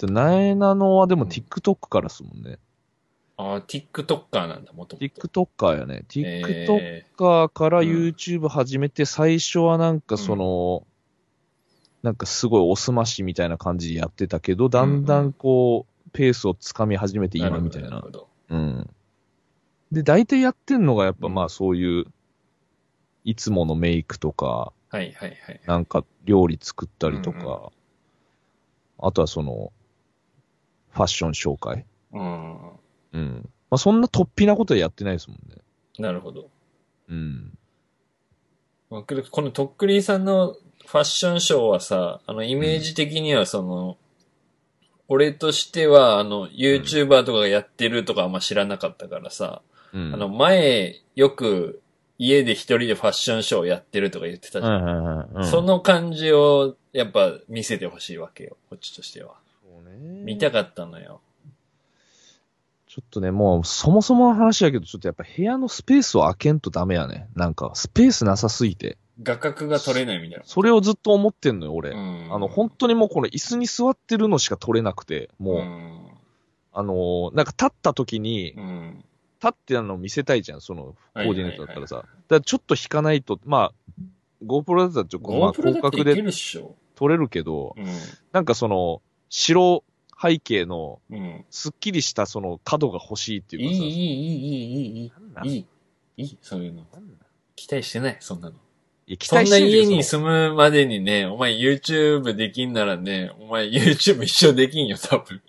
[0.00, 2.58] ー、でナエナノはでもうん TikTok からですもんね。
[3.36, 5.28] ああ、TikToker なんだ、もともと。
[5.28, 6.04] TikToker やね。
[6.16, 10.86] え TikToker からうん YouTube 始めて、最初はなんかその、
[12.02, 18.10] なんかすごいおすましみたいな感じでやってたけど、だんだんこう、ペースをつかみ始めてー今みたいなるほ。
[18.10, 18.28] ど。
[18.48, 18.90] うん。
[19.90, 22.06] で、大体やってんのがやっぱうんまあそういう、
[23.24, 25.60] いつものメイクとか、はいはいはい。
[25.66, 27.72] なんか料理作ったりとうんうか、
[28.98, 29.72] あとはその、
[30.90, 31.86] ファッション紹介。
[32.12, 32.70] うん。
[33.12, 33.50] うん。
[33.70, 35.56] まあそんな突飛なことはやってないですもんね。
[35.98, 36.50] なるほど。
[37.08, 37.58] うん。
[38.90, 39.04] こ
[39.40, 40.54] のとっくりさんの
[40.86, 43.96] ファッションショーはさ、あの、イメージ的にはその、
[45.12, 49.60] 俺としては、あの、YouTuber とかがやってるとかあんま知らなかったからさ、
[49.92, 50.14] うん。
[50.14, 51.82] あの、前、よく、
[52.16, 55.44] 家で一人でファッションショーやってるとか言ってたじゃん。
[55.44, 59.34] その感じを、やっぱ見せてほしいわけよ、こっちとしては。
[59.62, 61.20] そうね見たかったのよ。
[62.88, 67.28] ちょっとね、もう、そもそもの話やけど、ちょっとやっぱ部屋のスペースを開けんとダメやね。
[67.34, 68.96] なんか、スペースなさすぎて。
[69.20, 70.44] 画角が撮れないみたいな。
[70.46, 71.90] それをずっと思ってんのよ、俺。
[71.90, 76.08] うんあの、本当にもうこの椅子に座ってるのしか撮れなくて、もう、ん。
[76.74, 79.04] あのーなんか立った時に、うん。
[79.42, 81.96] 立ってあの見せたいじゃん、その、コーディネートだったらさ。
[81.96, 83.92] はだからちょっと引かないと、まあ、
[84.44, 86.76] GoPro だったらちょっと、まあ、広角でるっしょ。
[86.94, 87.86] 撮れるけど、うん。
[88.32, 89.84] なんかその、白
[90.20, 91.44] 背景の、うん。
[91.50, 93.84] すっきりしたその角が欲しいっていい、いい、いうかさ。
[93.84, 95.66] いい、いい、いい、なんなんいい。
[96.16, 96.86] いい、そういうの。
[97.56, 98.54] 期待してない、そんなの。
[99.20, 105.42] そんな家に住むまでにね、お前 YouTube できんならね、お前 YouTube 一生できんよ、多分。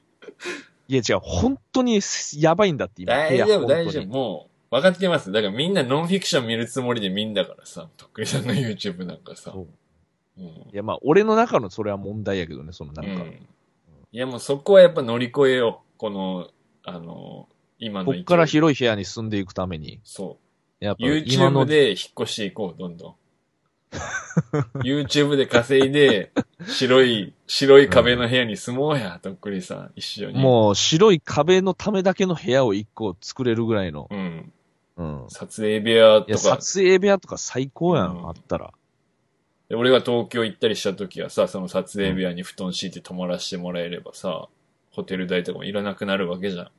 [0.88, 2.00] いや違う、本当に
[2.38, 3.14] やばいんだって今。
[3.14, 4.08] 大丈夫、大丈夫。
[4.08, 5.32] もう、分かってます。
[5.32, 9.52] だからみんなノンフィクション見るつもりで見んだからさ、とっくりさんの YouTube なんかさ。
[9.52, 9.68] そう
[10.38, 10.46] うん。
[10.46, 13.24] いやまあ、俺の中のそれは問題やけどね、そのなんか。
[13.24, 13.48] うん
[14.14, 15.98] いやもうそこはやっぱ乗り越えよう。
[15.98, 16.48] この、
[16.84, 17.50] あの、
[17.80, 20.02] 今のこっから広い部屋に住んでいくために。
[20.04, 20.38] そ
[20.80, 20.86] う。
[20.86, 23.16] やっぱ今 YouTube の、で引っ越していこう、どんどん。
[24.84, 26.32] YouTube で稼いで、
[26.68, 30.40] 白い、白い壁の部屋に住もうや、とっくりさん、一緒に。
[30.40, 34.08] もう白い壁のためだけの部屋を一個作れるぐらいの。
[34.10, 34.16] う。
[34.16, 34.54] うん。
[34.98, 35.26] うん。
[35.30, 38.74] 撮影部屋とか、撮影部屋とか最高やん、うんあったら。
[39.70, 44.48] で俺が東京行ったりした時はさ、その撮影部屋に布団敷いて泊まらせてもらえればさ、
[44.92, 46.72] ホテル代とかもいらなくなるわけじゃん。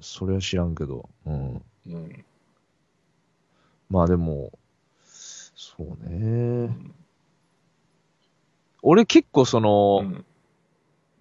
[0.00, 1.08] それは知らんけど。
[1.26, 1.62] うん。
[1.86, 2.24] うん。
[3.90, 4.52] まあでも、
[5.78, 6.76] そうね。
[8.82, 10.24] 俺結構その、うん。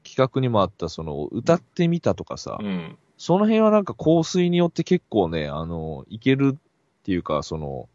[0.03, 2.97] 企画にもあったその、歌ってみたとかさ、うん。
[3.17, 7.89] その辺はなんか香水によって結構ね、あの、いけるっていうか、その、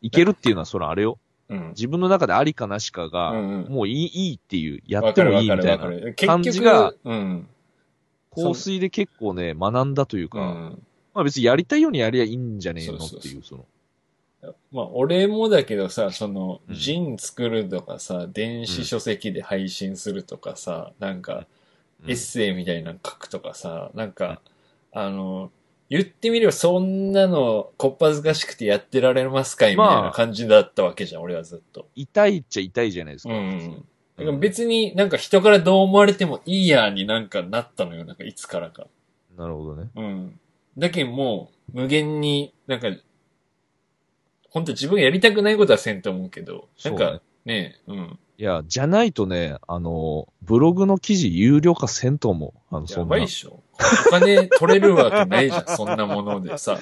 [0.00, 1.18] いけるっていうのはそのあれよ。
[1.48, 1.68] うん。
[1.70, 6.14] 自分の中でありかなしかが、うんうんもういい、いいっていう、やわってもいいみたいな。
[6.14, 7.48] 感局じが、うん。
[8.34, 10.82] 香水で結構ね、学んだというか、うん。
[11.14, 13.66] まあ別にやりたいようにやりゃいいんじゃねえのっていう、その。
[14.72, 21.46] まあ、俺もだけどさ、その、うんジン作るとかさ、電子書籍で配信するとかさ、なんか、うん
[22.04, 24.40] エッセイみたいなの書くとかさ、なんか、
[24.90, 25.52] あの、
[25.88, 31.86] 言ってみればそんなの、こっぱずかしくてやってられますかいみたいな感じだったわけじゃん、俺はずっと。
[31.94, 33.34] 痛いっちゃ痛いじゃないですか。
[33.34, 33.84] うん。
[34.16, 38.86] だから別になんか人からどう思われてもいいやになんかなったのよ、なんかいつからか。
[39.36, 39.90] なるほどね。
[39.94, 40.40] うん。
[40.76, 42.88] だけどもう、無限に、なんか、
[44.52, 48.18] 本当自分がやりたくないことはせんと思うけど、なんそうねかね、うん。
[48.36, 52.74] いや、じゃないとね、あの、ブログの記事有料化せんと思う。
[52.74, 53.26] あの、そんなやばいっ。
[53.28, 53.62] しょ。
[54.08, 56.78] お金取れるわけないじゃん、 そんなものでさ。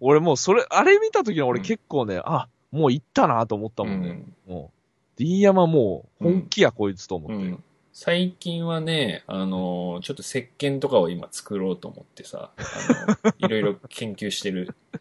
[0.00, 4.08] 俺もうそれ、あれ見た時に俺うん結構ね、あ、もう行ったなと思ったもんね。
[4.46, 4.78] うんもう。
[5.16, 7.34] D 山もう本気や、こいつと思って。
[7.34, 7.64] うん
[8.00, 12.62] 最近はね、あの、ちょっと石鹸とかを今作ろうと思ってさ、あ
[13.24, 14.76] の、 いろいろ研究してる。
[14.92, 15.00] うん。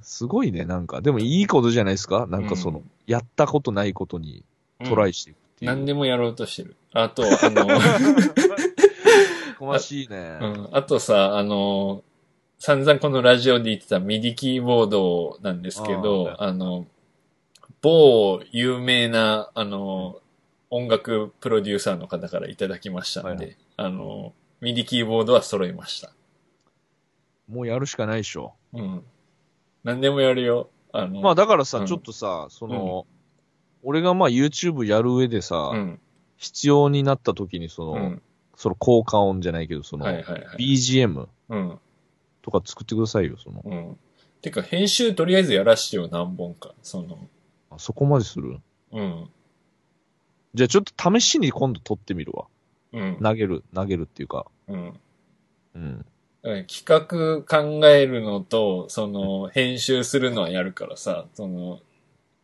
[0.00, 1.00] すごいね、なんか。
[1.00, 2.26] でもいいことじゃないですか？
[2.28, 4.42] なんかその、うんやったことないことに
[4.80, 5.70] うんトライしていくっていう。
[5.70, 6.74] 何でもやろうとしてる。
[6.94, 7.66] あと、あの、
[9.58, 10.38] こましいね。
[10.40, 12.02] うん、あとさ、あの、
[12.58, 16.86] 散々このラジオで言ってたミディキーボードなんですけど、あの、
[17.82, 20.18] 某有名な、あの、
[20.70, 26.10] 音楽プロデューサーの方からいただきましたんで、はいあの、ミディキーボードは揃いました。
[27.48, 28.54] もうやるしかないでしょ。
[28.72, 29.04] うん。
[29.84, 30.70] 何でもやるよ。
[30.92, 33.06] あの、まあだからさ、うんちょっとさ、その、
[33.82, 36.00] 俺がまあ YouTube やる上でさ、うん。
[36.36, 38.22] 必要になった時にその、うん。
[38.56, 40.56] その効果音じゃないけど、その、はいはいはい。
[40.58, 41.78] BGM うん。
[42.42, 43.62] とか作ってくださいよ、その。
[43.64, 43.98] うん。
[44.40, 46.74] てか、編集とりあえずやらしてよ、何本か。
[46.82, 47.18] その、
[47.70, 48.60] あそこまでする？
[48.92, 49.30] うん。
[50.54, 52.46] じゃあちょっと試しに今度撮ってみるわ。
[52.92, 53.18] うん。
[53.20, 54.46] 投げる、投げるっていうか。
[54.68, 55.00] うん。
[55.74, 56.06] うん。
[56.66, 61.80] 企画考えるのと、その、編集するのはやるからさ、その、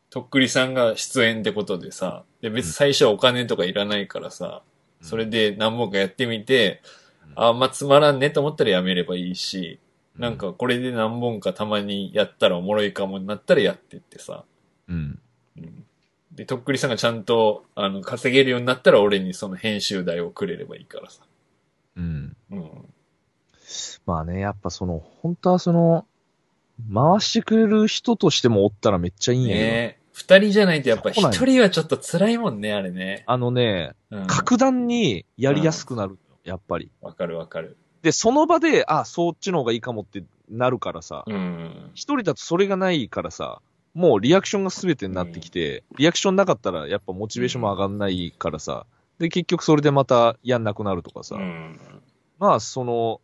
[0.08, 4.62] とっくりさんが出演ってことでさ、で、別に最初はお金とかいらないからさ、
[5.02, 6.80] それで何本かやってみて、
[7.28, 9.78] うんあ、あんまつまらんねと思ったらやめればいいし、
[10.16, 14.44] なん、かこれで何本かたまにやったらおもろいかもになったらやってってさ、
[14.88, 15.18] うん。
[15.58, 15.84] うん
[16.32, 21.22] で、とっくりさんがちゃんと、あの、稼げるようになったら俺にその編集代をくれればいいからさ。
[21.96, 22.36] うん。
[22.50, 22.94] うん。
[24.06, 26.06] まあね、やっぱその、本当はその、
[26.92, 30.00] 回してくれる人としてもおったらめっちゃいいんやけど、ねえ。
[30.12, 33.24] 二人じゃないとやっぱ一人はちょっと辛いもんね、あれね。
[33.26, 34.26] あのね、うん。
[34.26, 36.90] 格段にやりやすくなる、やっぱり。
[37.00, 37.76] わかるわかる。
[38.02, 41.90] で、その場で、あ、そっちの方がいいかもってなるからさ、うん。
[41.94, 43.60] 一人だとそれがないからさ、
[43.94, 48.86] もうリアクションが全てになってきて、リアクションなかったらやっぱモチベーションも上がんないからさ、
[49.18, 51.78] で、結局それでまたやんなくなるとかさ、うん。
[52.38, 53.20] まあその、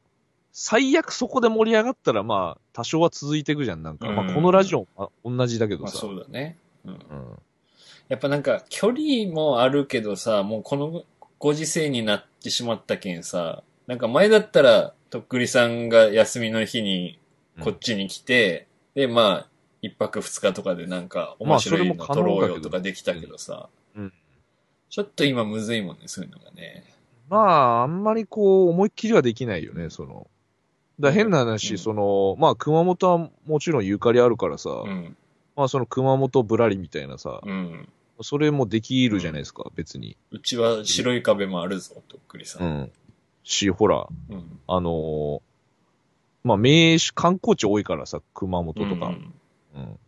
[0.58, 4.08] 最悪そこで盛り上がったらまあ多少は続いていくじゃん、なんか。
[4.08, 5.98] うんまあこのラジオも同じだけどまあさ。
[5.98, 6.56] そうだね。
[6.86, 6.92] うん。
[6.92, 6.98] うん。
[8.08, 11.04] やっぱなんか距離もあるけどさ、もうこの
[11.38, 17.18] ご時世になってしまったけんさ、なんか前だったら、とっくりさんが休みの日に
[17.62, 19.48] こっちに来て、で、まあ、
[19.82, 24.12] 一泊二日とかでなんか面白いのまあそ撮ろうれも可能だけどよとかできたけどさ、うん
[24.88, 26.84] ちょっと今むずいもんね、そういうのがね。
[27.28, 30.30] まあ、あんまりこう、思いっきりはできないよね、その。
[30.98, 35.16] だ変な話、うんその、まあ、熊本はもちろんゆかりあるからさ、うん。
[35.54, 37.88] まあ、その熊本ぶらりみたいなさ、うん。
[38.22, 40.16] それもできるじゃないですか、別に。
[40.30, 42.58] うちは白い壁もあるぞ、とっくりさ。
[42.60, 42.92] うんん。
[43.44, 44.60] し、ほら、うん。
[44.66, 45.40] あのー
[46.44, 49.08] まあ、名所、観光地多いからさ、熊本とか。
[49.08, 49.14] ううん。
[49.16, 49.32] ん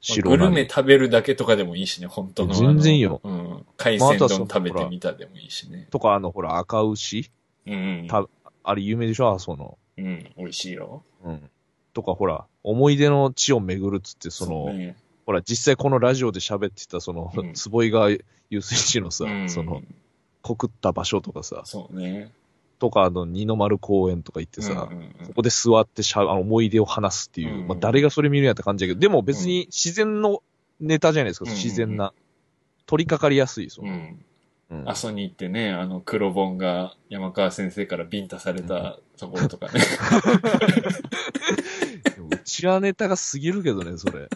[0.00, 2.54] 白グルメ食べるだけとかでもいいしね、本当の。
[2.54, 3.66] 全然いいようん。
[3.76, 5.88] 海まああ鮮丼食べてみたでもいいしね。
[5.90, 7.30] とか、あの、ほら、赤牛
[7.66, 8.06] うん。
[8.08, 8.26] た
[8.62, 9.76] あれ有名でしょあその。
[9.98, 10.32] うん。
[10.36, 11.02] 美味しいよ。
[11.24, 11.50] うん。
[11.92, 18.10] とか、ほら、思い出の地を巡るっつって、その、うねほら、実際このラジオで喋ってた、その、うん坪井川
[18.50, 19.82] 遊水地のさ、うんその、
[20.42, 22.32] 告った場所とかさ、そうね。
[22.78, 30.42] とか、あの、二の丸公園とか行ってさ、うんうんうんそこで座ってしゃ、思い出を話すっていう、うんまあ、誰がそれ見るんやった感じだけど、でも別に自然の
[30.80, 32.12] ネタじゃないですか、うん自然な。
[32.86, 33.88] 取り掛かりやすい、その。
[33.88, 34.24] うん。
[34.70, 39.80] うん阿蘇に行ってね、あの黒本が山川先生からビンタされたところとかね。
[42.30, 44.28] うちはネタが過ぎるけどね、それ。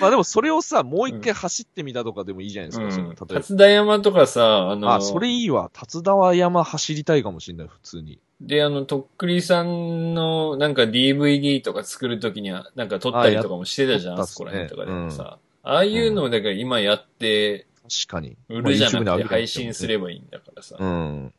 [0.00, 3.26] まあでもそれをさ、もう一回走ってみたとかでもいいじゃないですか、うんその例えば。
[3.40, 5.70] 辰田山とかさ、あの、あ、それいいわ。
[5.72, 8.20] 辰田山走りたいかもしれない、普通に。
[8.40, 15.38] で、あの、とっくりさんのなんか DVD とか作るときには、なんか撮ったりとかもしてたじゃん、あそこら辺とかでも撮さ。
[15.62, 18.36] ああいうのをだから今やって、確かに。
[18.48, 20.04] 売るじゃなくて配信すれば。
[20.04, 20.76] ばいいんだからさ。
[20.78, 21.32] うん。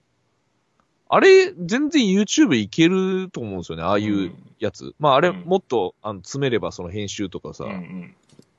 [1.09, 4.93] あれ、全然 YouTube いけると思うんですよね、ああいうやつ。
[4.99, 8.15] まああれ、うんもっと、あの、詰めればその編集とかさ、うんうん。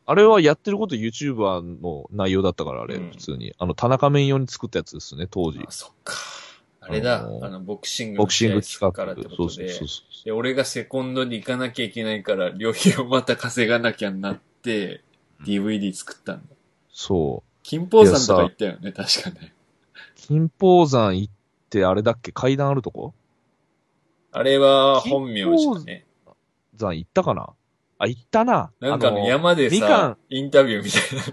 [0.06, 3.54] あれはやってること YouTuber の内容だったから、あれ、うん普通に。
[3.58, 5.70] あの、田中面用に作ったやつですね、当時あ、。
[5.70, 6.14] そっか。
[6.80, 8.92] あれだ、あのーあの、ボクシングボクシング試合企画。
[8.92, 10.08] からってことでそうそうそう。
[10.10, 15.02] そで、俺がセコンドで行かなきゃいけないから、旅費をまた稼がなきゃなって、
[15.44, 16.56] DVD 作ったんだ。
[16.90, 17.47] そう。
[17.68, 19.52] 金峰山とか行ったよね、確かね。
[20.16, 21.32] 金峰山行っ
[21.68, 22.32] て、あれだっけ？
[22.32, 23.12] 階段あるとこ？
[24.32, 26.06] あれは本名しかね。
[26.78, 27.50] 山行ったかな？
[27.98, 28.70] あ、行ったな。
[28.80, 31.32] なんかあのの山でみかんさ、インタビューみたいなの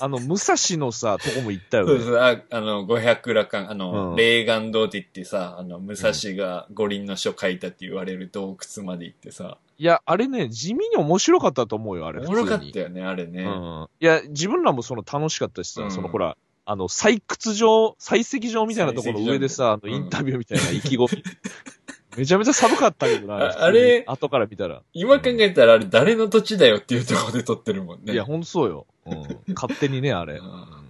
[0.00, 1.90] あの、武蔵のさ、とこも行ったよね。
[1.90, 12.20] そうそう、ああの、五百羅漢、あの、うん霊岩堂って言ってさ、あの、武蔵が五輪の書書いたって言われる洞窟まで行ってさ、いや、あれね、地味に面白かったと思うよ、あれ。
[12.20, 13.42] おもろかったよね、あれね。
[13.42, 13.88] うん。
[14.00, 16.36] いや、自分らもその楽しかったしさ、うんそのほら、
[16.66, 21.22] あの、採掘場、採石場みたいなところの上でさ、あの、うんインタビューみたいな意気込み。
[22.16, 24.82] めちゃめちゃ寒かったけどな、ああれ後から見たら。
[24.92, 28.12] 今考えたらあれ誰の土地だよっていうところで撮ってるもんね。
[28.12, 28.86] いや、ほんとそうよ。
[29.06, 29.54] うん。
[29.54, 30.40] 勝手にね、あれ。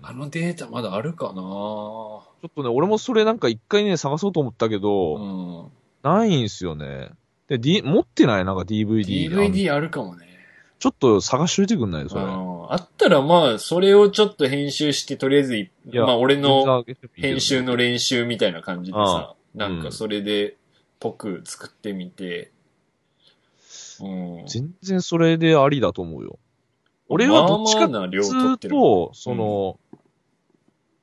[0.03, 6.11] あのデータまだあるかなっとね、俺もそれなんか一回ね、探そうと思ったけど、うん。
[6.11, 7.11] ないんすよね。
[7.49, 8.45] で、D、持ってない？
[8.45, 9.31] なんか DVD。
[9.31, 10.29] DVD あるかもね。
[10.79, 12.09] ちょっと探しといてくんない？
[12.09, 12.23] それ。
[12.23, 20.57] うんあったらまあ、それをちょっと編集して、とりあえずまあ俺の編集の練習みたいな感じでさ、あなんかそれで、
[21.05, 22.51] ぽく作ってみて、
[24.01, 24.09] う
[24.43, 24.47] ん。
[24.47, 26.39] 全然それでありだと思うよ。
[27.09, 29.79] 俺はどっちかまあまあな量ず取ってと、その、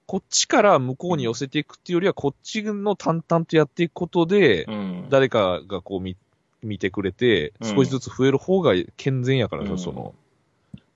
[0.08, 5.08] こっちから向こうに寄せていくっていうよりは、こっちの淡々とやっていくことで、うん。
[5.12, 6.18] 誰かがこう見、
[6.64, 10.16] 見てくれて、うん少しずつ増える方が健全やからさ、うんその、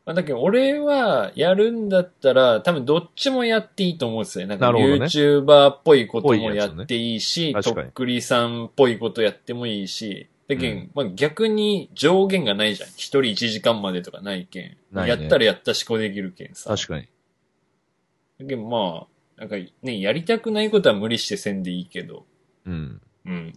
[0.06, 4.47] まあだけど俺はやるんだったら、多分どっちもやっていいと思うんですよ。
[4.47, 12.89] なんかなるほどね YouTuber っぽいこともやっていいし、確かにとっくりさんっぽいことやってもいいし、だけど、うんまあ逆に上限がないじゃん。
[12.89, 14.78] 一人1時間までとかないけん。
[14.91, 16.70] ないねやったらやったしこできるけんさ。
[16.70, 17.08] 確かに。
[18.39, 22.26] だけどまあ、なんかね、やりたくないことは無理してせんでいいけど、
[22.66, 23.01] うん。
[23.26, 23.53] うん。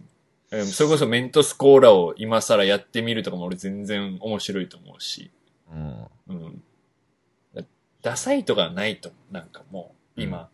[0.51, 5.29] えそれこそメントスコーラを今更やってみるとかも俺全然面白いと思うし。
[5.71, 6.07] うん。
[6.27, 6.63] うん。
[7.53, 7.63] だ
[8.01, 9.11] ダサいとかはないと。
[9.31, 10.49] なんかもう、今。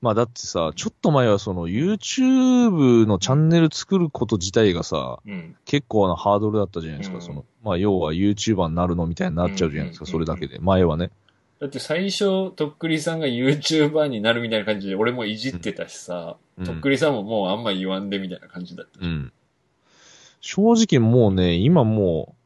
[0.00, 5.56] まあだってさ、ちょっと前はその YouTube のチャンネル作ること自体がさ、うん。
[5.64, 7.16] 結構なハードルだったじゃないですか。
[7.16, 10.58] うんその、まあ要は YouTuber になるのみたいになっちゃうじゃないですか、うんそれだけで。
[10.58, 11.10] 前はね。
[11.58, 19.00] だって最初、とっくりさんが YouTuber になるみたいな感じで俺もいじってたしさ、うんとっくりさんももうあんま言わんでみたいな感じだった。
[19.00, 19.32] うん。
[20.42, 22.43] 正直もうね、今もう、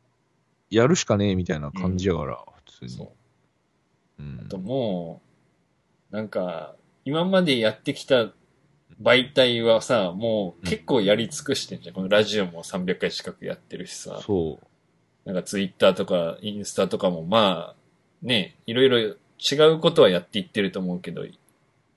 [0.70, 4.30] やるしかねえみたいな感じやから、普通そうに。。
[4.30, 5.22] うんあとも
[6.10, 8.30] う、なんか、今までやってきた
[9.00, 11.94] 媒体はさ、もう結構やり尽くしてんじゃん。
[11.94, 14.20] このラジオも300回近くやってるしさ。
[14.22, 15.28] そう。
[15.28, 17.76] なんかツイッターとかインスタとかもまあ、
[18.22, 19.14] ね、いろいろ違
[19.72, 21.24] うことはやっていってると思うけど、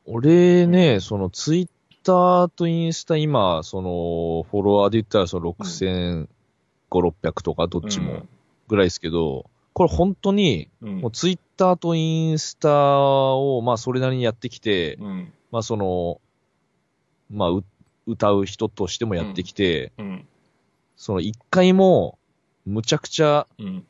[0.05, 1.69] 俺ね、そのツイッ
[2.03, 6.27] ターとインスタ今、その、フォロワーで言ったらその6500、
[6.89, 8.23] 600とかどっちも
[8.71, 15.33] ぐらいですけど、これ本当に、うん、もうツイッターとインスタを、まあそれなりにやってきて、うん。
[15.51, 16.21] まあその、
[17.29, 17.65] まあう
[18.07, 20.25] 歌う人としてもやってきて、うん。
[20.95, 22.17] その一回も、
[22.65, 23.85] むちゃくちゃうん。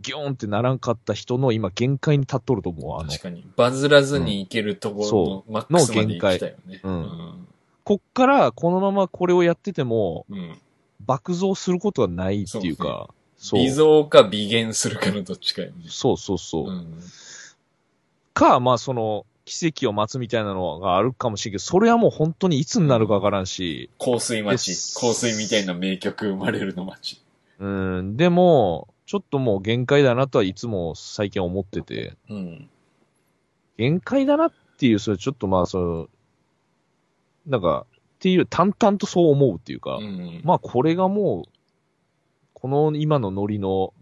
[0.00, 3.00] ギョーンってならんかった人の今限界に立っとると思う。
[3.00, 3.44] あの、確かに。
[3.56, 6.80] バズらずにいけるところのマックスまで行きたよね。
[6.82, 7.48] うん
[7.84, 10.38] こっからこのままこれをやってても、うん。
[10.38, 10.58] うん。
[11.04, 13.10] 爆増することはないっていうか、
[13.42, 13.60] そう。
[13.60, 15.74] 微増か微減するかのどっちかよね。
[15.88, 16.68] そうそうそう。
[16.68, 17.02] うん。
[18.32, 24.74] か、まあその、奇跡を待つみたいなのがあるかもしれんけど、それはもう本当にいつになるかわからんし、香水町で。
[24.74, 27.20] す香水みたいな名曲生まれるの町。
[27.58, 32.70] うん、でも、ちょっともう限界だなとはいつも最近思ってて、うん。
[33.76, 36.08] 限界だなっていう、それちょっとまあその、
[37.46, 40.40] なんか、っていう、淡々とそう思うっていうか、うん。
[40.44, 41.61] まあこれがもう、
[42.62, 43.92] この今のノリの。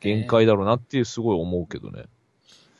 [0.00, 2.04] 限界だろうなっていうすごい思うけどね。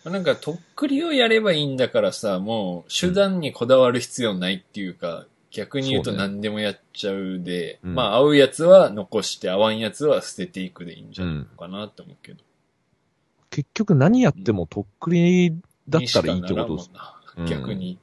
[0.05, 12.45] なんか、とっくりをやればいいんだからさ、もう、手段にこだわる必要ないっていうか、逆に言うと何でもやっちゃうで、うんまあ、合うやつは残して、合わんやつは捨てていくでいいんじゃないのかなって思うけど。
[13.51, 16.89] 結局何やってもとっくりだったらいいってことです。
[16.89, 17.99] にしかならんもんな逆に。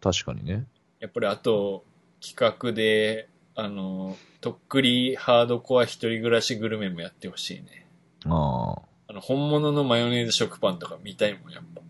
[0.00, 0.66] 確かにね。
[0.98, 1.84] やっぱりあと、
[2.20, 7.86] 企画で、あの、とっくりハードコア一人暮らしグルメもやってほしいね。
[8.26, 8.76] あ
[9.08, 11.82] あの、本物のマヨネーズ食パンとか見たいもん、やっぱ。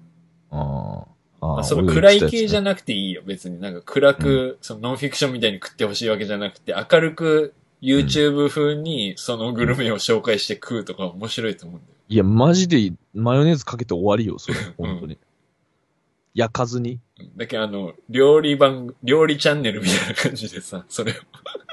[0.50, 1.20] あ、ああ。
[1.42, 3.60] あまあ、あその暗い系じゃななくていいよ、別に。
[3.60, 11.96] なんか暗く、そのノンフィクションみたいに食ってほしいわけじゃなくて、明るく YouTube 風にそのグルメを紹介して食うとか面白いと思うんだよ。
[12.08, 14.56] いや、マジでマヨネーズかけて終わりよ、それ。
[14.76, 15.18] 本当に。
[16.34, 17.00] 焼かずに。
[17.20, 21.14] うんだけどあの、料理番、料理チャンネルみたいな感じでさ、 それを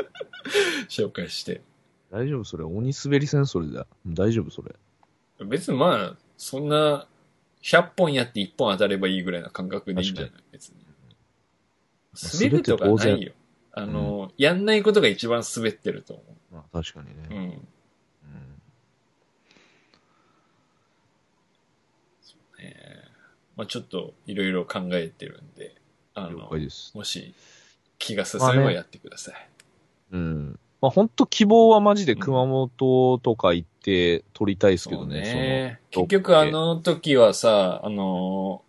[0.89, 1.62] 紹介して。
[2.12, 2.64] 大丈夫、それ？
[2.64, 3.86] 鬼滑りせん、それだ。
[4.06, 4.76] 大丈夫、それ。
[5.45, 7.08] 別にまあ、そんな、
[7.64, 10.32] 100本やって1本当たればいいぐらいな感覚でいいんじゃない？
[10.52, 10.76] 別に。
[12.39, 13.34] 滑るとかないよ。
[13.74, 17.14] あの、やんないことが一番滑ってると思まあ、確かにう。
[17.30, 17.45] うね。
[17.48, 17.68] ん。
[23.58, 25.76] まあちょっといろいろ考えてるんで、
[26.14, 26.49] あ了の。
[26.93, 27.34] もし
[27.99, 29.36] 気が進めばやってください。
[30.12, 30.60] うん。
[30.80, 38.62] まあ本当希望はマジで熊本とか行って撮りたいですけどね、そうねその結局あ、の時はさ、あの、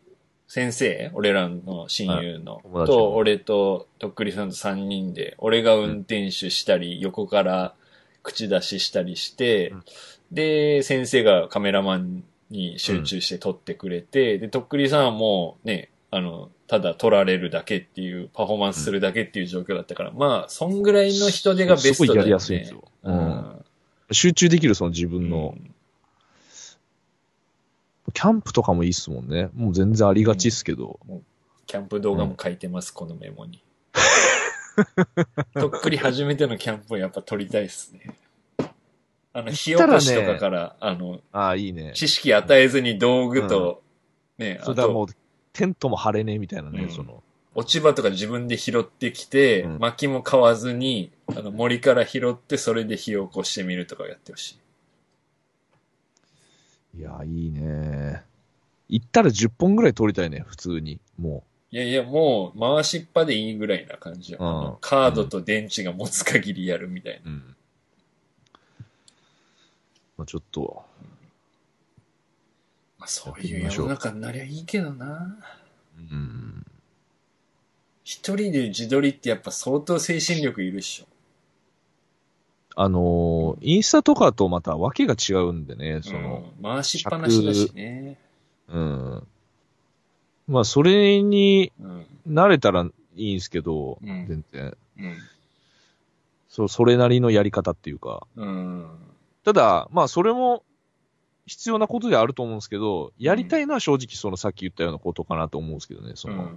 [0.47, 7.75] 先生、俺らの親友の、友達のと、俺ととっくりさんと3人で、俺が運転手したり、横から
[8.23, 9.85] 口出ししたりして、うん
[10.33, 21.99] で、先生がカメラマンに集中して撮ってくれて、で、とっくりさんはもうね、あの、ただ撮られるだけっていう、パフォーマンスするだけっていう状況だったから、まあ、そんぐらいの人手がベストだよね。
[21.99, 23.65] すごいやりやすいんですよううんん。
[24.13, 25.75] 集中できるその自分の、うん
[28.15, 29.51] キャンプとかもいいっすもんね。
[29.55, 30.99] もう全然ありがちっすけど。
[31.67, 33.63] キャンプ動画も書いてます、このメモに。
[35.55, 38.17] とっくり初めてのキャンプをやっぱ撮りたいっすね。
[39.33, 41.93] あの、火起こしとかから、あの、ああ、いいね。
[41.95, 43.83] 知識与えずに道具と、
[44.39, 45.07] ね、あと、それだもう、
[45.53, 47.23] テントも張れねえみたいなね、うんその。
[47.55, 54.59] 落ち葉とか自分で拾ってきて、うん薪も買わずに、あの、森から拾って、それで火を起こしてみるとかをやってほし
[56.95, 56.99] い。
[57.01, 58.23] いや、いいね。
[58.89, 61.01] 行ったら10本ぐらい撮りたいね、普通に。
[61.19, 64.39] もいやいや、もう、回しっぱでいいぐらいな感じよ。
[64.41, 67.31] うんカードと電池が持つ限りやるみたいな。
[67.31, 67.35] う。
[67.35, 67.57] うん。
[70.19, 70.85] まあちょっと、
[72.99, 75.39] まあ、そういう世の中になりゃいいけどな。
[75.97, 76.67] うん。
[78.05, 81.07] 一人で自撮りってやっぱ相当精神力いるっしょ。
[82.75, 88.19] あのーインスタとかとまた訳が違うんでね、その、うん、回しっぱなしだしね。
[88.69, 89.27] うん。
[90.49, 92.07] まあ、それにうん。
[92.29, 94.77] 慣れたらいいんですけど、うん全然。
[94.99, 95.17] うん。
[96.49, 98.27] そそれなりのやり方っていうか。
[98.37, 98.87] うん。
[99.49, 100.63] ただ、まあ、それも
[101.47, 106.51] 必要なことではあると思うんですけど、やりたいのは正直そのさっき言ったようなことかなと思うんですけどね、その、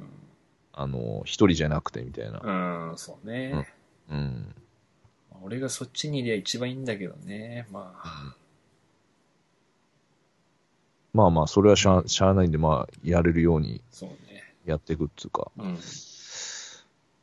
[0.73, 2.41] あの、一人じゃなくてみたいな。
[2.43, 2.89] うん。
[2.89, 3.65] うん、そうね。
[4.09, 4.53] うん。
[5.41, 7.65] 俺がそっちにいりゃ一番いいんだけどね。
[7.71, 8.35] まあ。
[11.13, 13.81] まあまあ、それはしゃあしゃあないんで、まあ、やれるように。
[14.65, 15.75] やっていくっていうか、うん。
[15.75, 15.77] っ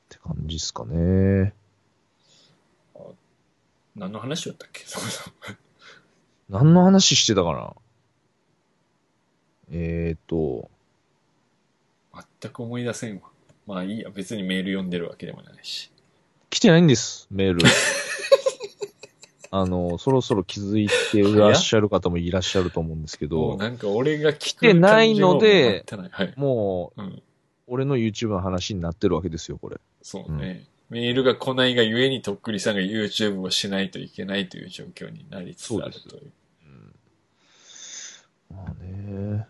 [0.08, 1.52] て感じですかね。
[3.98, 4.84] 何の話だったっけ？
[4.86, 5.36] そもそも
[6.48, 7.74] 何の話してたかな？
[9.70, 10.70] えーと、
[12.40, 13.22] 全く思い出せんわ。
[13.66, 14.10] まあいいや。
[14.10, 15.90] 別にメール読んでるわけでもないし。
[16.48, 17.60] 来てないんです、メール。
[19.50, 26.34] あの、そろそろ気づいていらっしゃる方もいらっしゃると思うんですけど、もうなんか俺が聞くてないのでも全くないはい。
[26.36, 27.22] もう、うん。
[27.66, 29.78] 俺の YouTube の話になってるわけですよ、これ。
[30.00, 30.64] そうね。
[30.90, 36.32] メールが来ないがゆえにとっくりさんが YouTube をしないといけないという状況になりつつあるそうという。
[38.50, 39.46] まあね。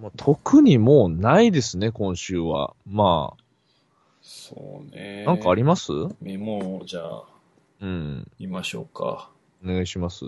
[0.00, 2.74] まあ、特にもうないですね、今週は。
[2.86, 3.34] ま
[4.20, 5.24] そうね。
[5.26, 5.92] あ、なんかあります？
[6.20, 7.24] メモをじゃあ、
[7.80, 8.30] うん。
[8.38, 9.30] 見ましょうか。
[9.64, 10.24] お願いします。